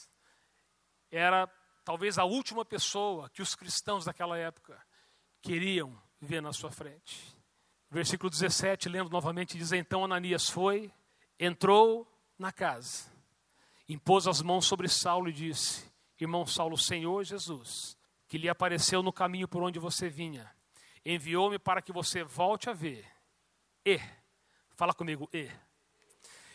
[1.11, 1.47] era
[1.83, 4.81] talvez a última pessoa que os cristãos daquela época
[5.41, 7.35] queriam ver na sua frente.
[7.89, 10.91] Versículo 17, lendo novamente, diz: Então Ananias foi,
[11.39, 13.11] entrou na casa,
[13.87, 15.89] impôs as mãos sobre Saulo e disse:
[16.19, 17.97] Irmão Saulo, Senhor Jesus,
[18.27, 20.51] que lhe apareceu no caminho por onde você vinha,
[21.05, 23.05] enviou-me para que você volte a ver.
[23.85, 23.99] E,
[24.75, 25.49] fala comigo, e.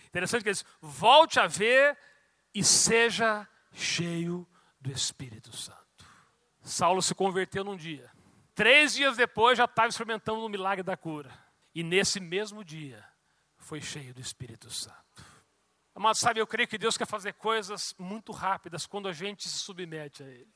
[0.09, 1.96] Interessante que ele diz: volte a ver
[2.53, 4.47] e seja cheio
[4.81, 5.81] do Espírito Santo.
[6.62, 8.11] Saulo se converteu num dia.
[8.55, 11.33] Três dias depois já estava experimentando o milagre da cura.
[11.75, 13.05] E nesse mesmo dia
[13.57, 15.25] foi cheio do Espírito Santo.
[15.95, 19.59] Amado, sabe, eu creio que Deus quer fazer coisas muito rápidas quando a gente se
[19.59, 20.49] submete a Ele.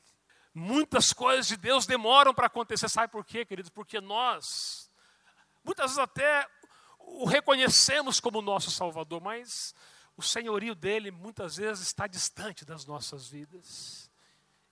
[0.55, 2.89] Muitas coisas de Deus demoram para acontecer.
[2.89, 3.71] Sabe por quê, queridos?
[3.71, 4.91] Porque nós,
[5.65, 6.47] muitas vezes até
[6.99, 9.75] o reconhecemos como nosso Salvador, mas
[10.17, 14.11] o senhorio dele muitas vezes está distante das nossas vidas.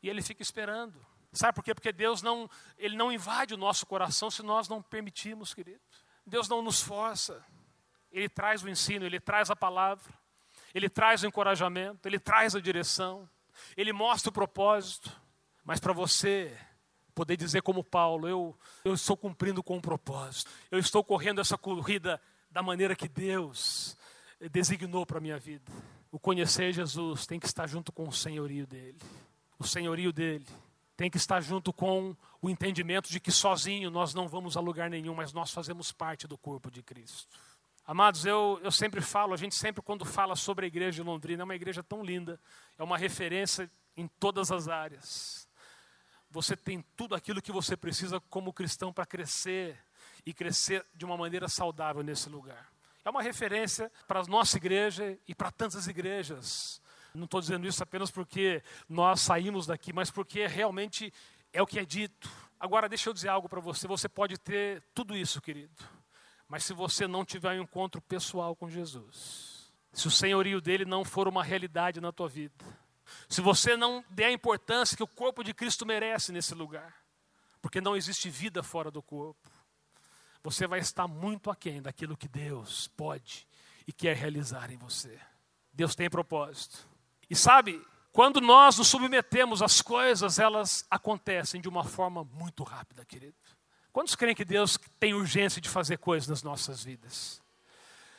[0.03, 0.95] E ele fica esperando.
[1.33, 1.75] Sabe por quê?
[1.75, 5.81] Porque Deus não, ele não invade o nosso coração se nós não permitirmos, querido.
[6.27, 7.45] Deus não nos força.
[8.11, 10.13] Ele traz o ensino, ele traz a palavra,
[10.75, 13.29] ele traz o encorajamento, ele traz a direção,
[13.77, 15.11] ele mostra o propósito.
[15.65, 16.59] Mas para você
[17.15, 20.51] Poder dizer como Paulo, eu, eu estou cumprindo com um propósito.
[20.71, 22.21] Eu estou correndo essa corrida
[22.51, 23.97] da maneira que Deus
[24.51, 25.71] designou para a minha vida.
[26.11, 28.99] O conhecer Jesus tem que estar junto com o senhorio dele.
[29.59, 30.47] O senhorio dele
[30.97, 34.91] tem que estar junto com o entendimento de que sozinho nós não vamos a lugar
[34.91, 37.29] nenhum, mas nós fazemos parte do corpo de Cristo.
[37.85, 41.43] Amados, eu, eu sempre falo, a gente sempre quando fala sobre a igreja de Londrina,
[41.43, 42.39] é uma igreja tão linda,
[42.79, 45.49] é uma referência em todas as áreas.
[46.31, 49.79] Você tem tudo aquilo que você precisa como cristão para crescer
[50.25, 52.72] e crescer de uma maneira saudável nesse lugar.
[53.05, 56.81] É uma referência para a nossa igreja e para tantas igrejas.
[57.15, 61.13] Não estou dizendo isso apenas porque nós saímos daqui, mas porque realmente
[61.53, 62.31] é o que é dito.
[62.59, 66.03] Agora, deixa eu dizer algo para você: você pode ter tudo isso, querido
[66.53, 71.03] mas se você não tiver um encontro pessoal com Jesus, se o senhorio dele não
[71.03, 72.63] for uma realidade na tua vida,
[73.27, 76.95] se você não der a importância que o corpo de Cristo merece nesse lugar,
[77.63, 79.51] porque não existe vida fora do corpo,
[80.43, 83.47] você vai estar muito aquém daquilo que Deus pode
[83.87, 85.19] e quer realizar em você.
[85.73, 86.87] Deus tem propósito.
[87.31, 87.81] E sabe,
[88.13, 93.35] quando nós nos submetemos às coisas, elas acontecem de uma forma muito rápida, querido.
[93.93, 97.43] Quantos creem que Deus tem urgência de fazer coisas nas nossas vidas?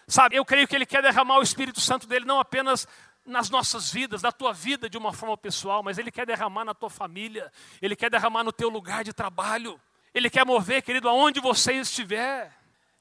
[0.08, 2.88] Sabe, eu creio que Ele quer derramar o Espírito Santo dele não apenas
[3.26, 6.74] nas nossas vidas, na tua vida de uma forma pessoal, mas Ele quer derramar na
[6.74, 7.52] tua família,
[7.82, 9.80] Ele quer derramar no teu lugar de trabalho,
[10.14, 12.54] Ele quer mover, querido, aonde você estiver.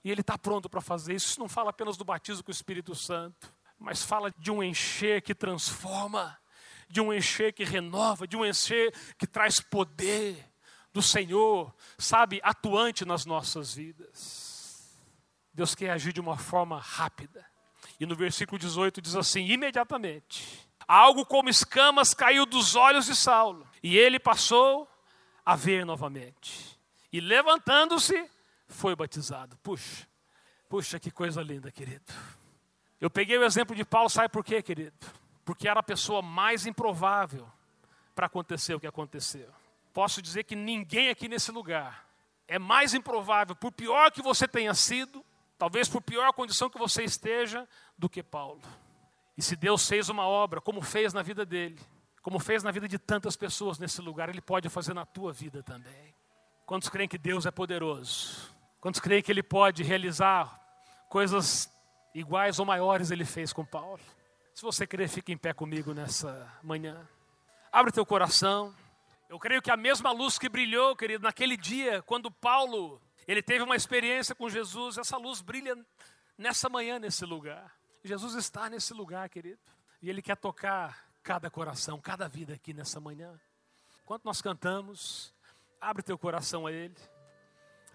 [0.05, 1.29] E Ele está pronto para fazer isso.
[1.29, 5.23] Isso não fala apenas do batismo com o Espírito Santo, mas fala de um encher
[5.23, 6.39] que transforma,
[6.89, 10.53] de um encher que renova, de um encher que traz poder
[10.93, 14.91] do Senhor, sabe, atuante nas nossas vidas.
[15.55, 17.45] Deus quer agir de uma forma rápida.
[17.99, 23.67] E no versículo 18 diz assim: imediatamente, algo como escamas caiu dos olhos de Saulo,
[23.83, 24.89] e ele passou
[25.45, 26.79] a ver novamente.
[27.13, 28.29] E levantando-se,
[28.69, 29.57] foi batizado.
[29.59, 30.07] Puxa,
[30.69, 32.13] puxa, que coisa linda, querido.
[33.01, 34.97] Eu peguei o exemplo de Paulo, sabe por quê, querido?
[35.45, 37.47] Porque era a pessoa mais improvável
[38.15, 39.53] para acontecer o que aconteceu
[39.93, 42.07] posso dizer que ninguém aqui nesse lugar
[42.49, 45.25] é mais improvável, por pior que você tenha sido,
[45.57, 48.61] talvez por pior condição que você esteja, do que Paulo.
[49.37, 51.79] E se Deus fez uma obra, como fez na vida dele,
[52.21, 55.63] como fez na vida de tantas pessoas nesse lugar, Ele pode fazer na tua vida
[55.63, 56.15] também.
[56.73, 58.51] Quantos creem que Deus é poderoso?
[58.81, 60.59] Quantos creem que Ele pode realizar
[61.11, 61.70] coisas
[62.14, 64.01] iguais ou maiores Ele fez com Paulo?
[64.55, 67.07] Se você crer, fique em pé comigo nessa manhã.
[67.70, 68.75] Abre teu coração.
[69.29, 73.62] Eu creio que a mesma luz que brilhou, querido, naquele dia, quando Paulo, ele teve
[73.62, 75.77] uma experiência com Jesus, essa luz brilha
[76.39, 77.70] nessa manhã, nesse lugar.
[78.03, 79.61] Jesus está nesse lugar, querido.
[80.01, 83.39] E Ele quer tocar cada coração, cada vida aqui nessa manhã.
[84.03, 85.35] Enquanto nós cantamos,
[85.83, 86.95] abre teu coração a Ele.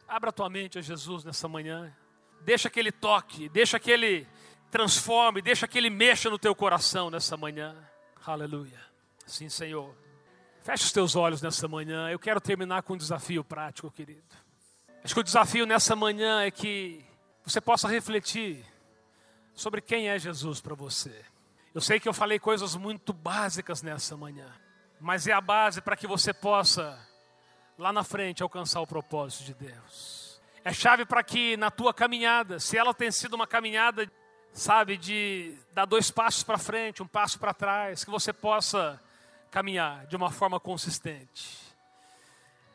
[0.07, 1.95] Abra tua mente a Jesus nessa manhã.
[2.41, 4.27] Deixa que Ele toque, deixa que Ele
[4.69, 7.75] transforme, deixa que Ele mexa no teu coração nessa manhã.
[8.25, 8.79] Aleluia.
[9.25, 9.95] Sim, Senhor.
[10.61, 12.09] Feche os teus olhos nessa manhã.
[12.09, 14.35] Eu quero terminar com um desafio prático, querido.
[15.01, 17.05] Acho que o desafio nessa manhã é que
[17.45, 18.65] você possa refletir
[19.53, 21.23] sobre quem é Jesus para você.
[21.73, 24.53] Eu sei que eu falei coisas muito básicas nessa manhã,
[24.99, 26.99] mas é a base para que você possa,
[27.78, 30.41] lá na frente, alcançar o propósito de Deus.
[30.63, 34.11] É chave para que na tua caminhada, se ela tem sido uma caminhada,
[34.51, 39.01] sabe, de dar dois passos para frente, um passo para trás, que você possa
[39.51, 41.57] caminhar de uma forma consistente.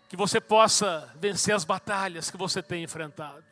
[0.09, 3.44] Que você possa vencer as batalhas que você tem enfrentado.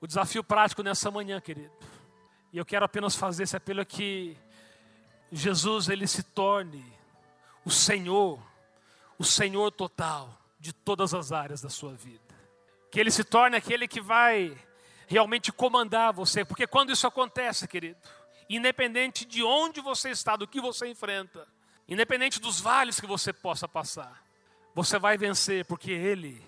[0.00, 1.72] O desafio prático nessa manhã, querido.
[2.52, 4.36] E eu quero apenas fazer esse apelo que
[5.30, 6.84] Jesus ele se torne
[7.64, 8.40] o Senhor,
[9.18, 12.34] o Senhor total de todas as áreas da sua vida.
[12.90, 14.56] Que ele se torne aquele que vai
[15.06, 17.98] realmente comandar você, porque quando isso acontece, querido,
[18.48, 21.46] independente de onde você está, do que você enfrenta,
[21.88, 24.22] Independente dos vales que você possa passar,
[24.74, 26.42] você vai vencer porque Ele,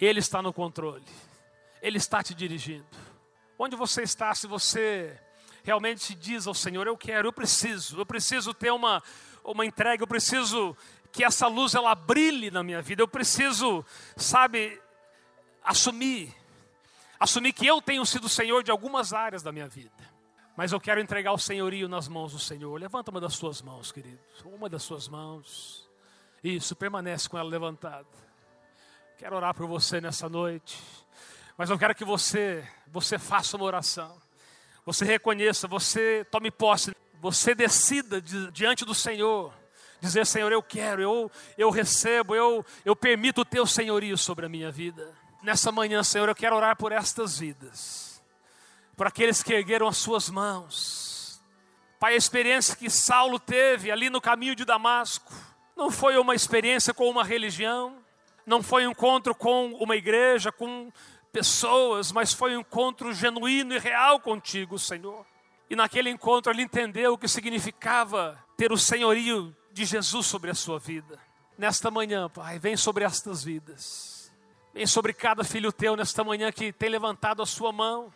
[0.00, 1.04] Ele está no controle,
[1.80, 2.84] Ele está te dirigindo.
[3.56, 5.16] Onde você está, se você
[5.62, 9.00] realmente diz ao Senhor: Eu quero, eu preciso, eu preciso ter uma,
[9.44, 10.76] uma entrega, eu preciso
[11.12, 13.84] que essa luz ela brilhe na minha vida, eu preciso,
[14.16, 14.80] sabe,
[15.62, 16.34] assumir,
[17.20, 19.92] assumir que eu tenho sido Senhor de algumas áreas da minha vida.
[20.56, 22.78] Mas eu quero entregar o senhorio nas mãos do Senhor.
[22.80, 24.18] Levanta uma das suas mãos, querido.
[24.44, 25.88] Uma das suas mãos.
[26.42, 28.06] Isso, permanece com ela levantada.
[29.16, 30.78] Quero orar por você nessa noite.
[31.56, 34.14] Mas eu quero que você, você faça uma oração.
[34.84, 39.61] Você reconheça, você tome posse, você decida diante do Senhor
[40.02, 44.48] Dizer, Senhor, eu quero, eu, eu recebo, eu, eu permito o teu senhorio sobre a
[44.48, 45.14] minha vida.
[45.40, 48.20] Nessa manhã, Senhor, eu quero orar por estas vidas,
[48.96, 51.40] por aqueles que ergueram as suas mãos.
[52.00, 55.32] Pai, a experiência que Saulo teve ali no caminho de Damasco,
[55.76, 57.96] não foi uma experiência com uma religião,
[58.44, 60.92] não foi um encontro com uma igreja, com
[61.32, 65.24] pessoas, mas foi um encontro genuíno e real contigo, Senhor.
[65.70, 70.54] E naquele encontro ele entendeu o que significava ter o senhorio de Jesus sobre a
[70.54, 71.18] sua vida.
[71.56, 74.32] Nesta manhã, Pai, vem sobre estas vidas.
[74.74, 78.12] Vem sobre cada filho teu nesta manhã que tem levantado a sua mão,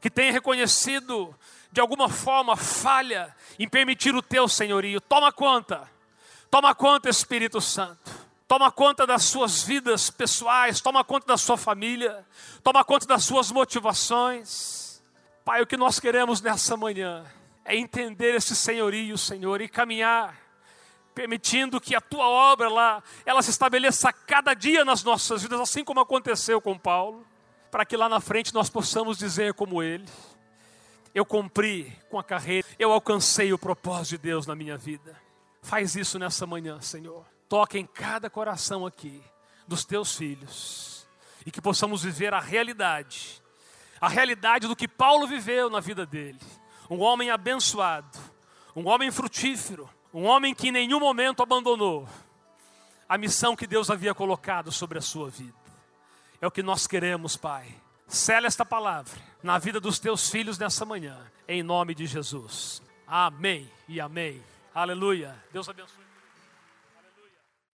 [0.00, 1.34] que tem reconhecido
[1.70, 5.00] de alguma forma falha em permitir o teu senhorio.
[5.00, 5.88] Toma conta.
[6.50, 8.12] Toma conta, Espírito Santo.
[8.46, 12.24] Toma conta das suas vidas pessoais, toma conta da sua família,
[12.62, 15.02] toma conta das suas motivações.
[15.44, 17.24] Pai, o que nós queremos nessa manhã
[17.64, 20.43] é entender esse senhorio, Senhor, e caminhar
[21.14, 25.84] permitindo que a tua obra lá, ela se estabeleça cada dia nas nossas vidas, assim
[25.84, 27.24] como aconteceu com Paulo,
[27.70, 30.06] para que lá na frente nós possamos dizer como ele:
[31.14, 35.16] eu cumpri com a carreira, eu alcancei o propósito de Deus na minha vida.
[35.62, 37.24] Faz isso nessa manhã, Senhor.
[37.48, 39.22] Toque em cada coração aqui
[39.66, 41.06] dos teus filhos
[41.46, 43.42] e que possamos viver a realidade,
[44.00, 46.40] a realidade do que Paulo viveu na vida dele.
[46.90, 48.18] Um homem abençoado,
[48.74, 52.08] um homem frutífero, um homem que em nenhum momento abandonou
[53.08, 55.52] a missão que Deus havia colocado sobre a sua vida.
[56.40, 57.66] É o que nós queremos, Pai.
[58.06, 62.80] Sela esta palavra na vida dos teus filhos nessa manhã, em nome de Jesus.
[63.06, 64.40] Amém e amém.
[64.72, 65.34] Aleluia.
[65.52, 66.03] Deus abençoe.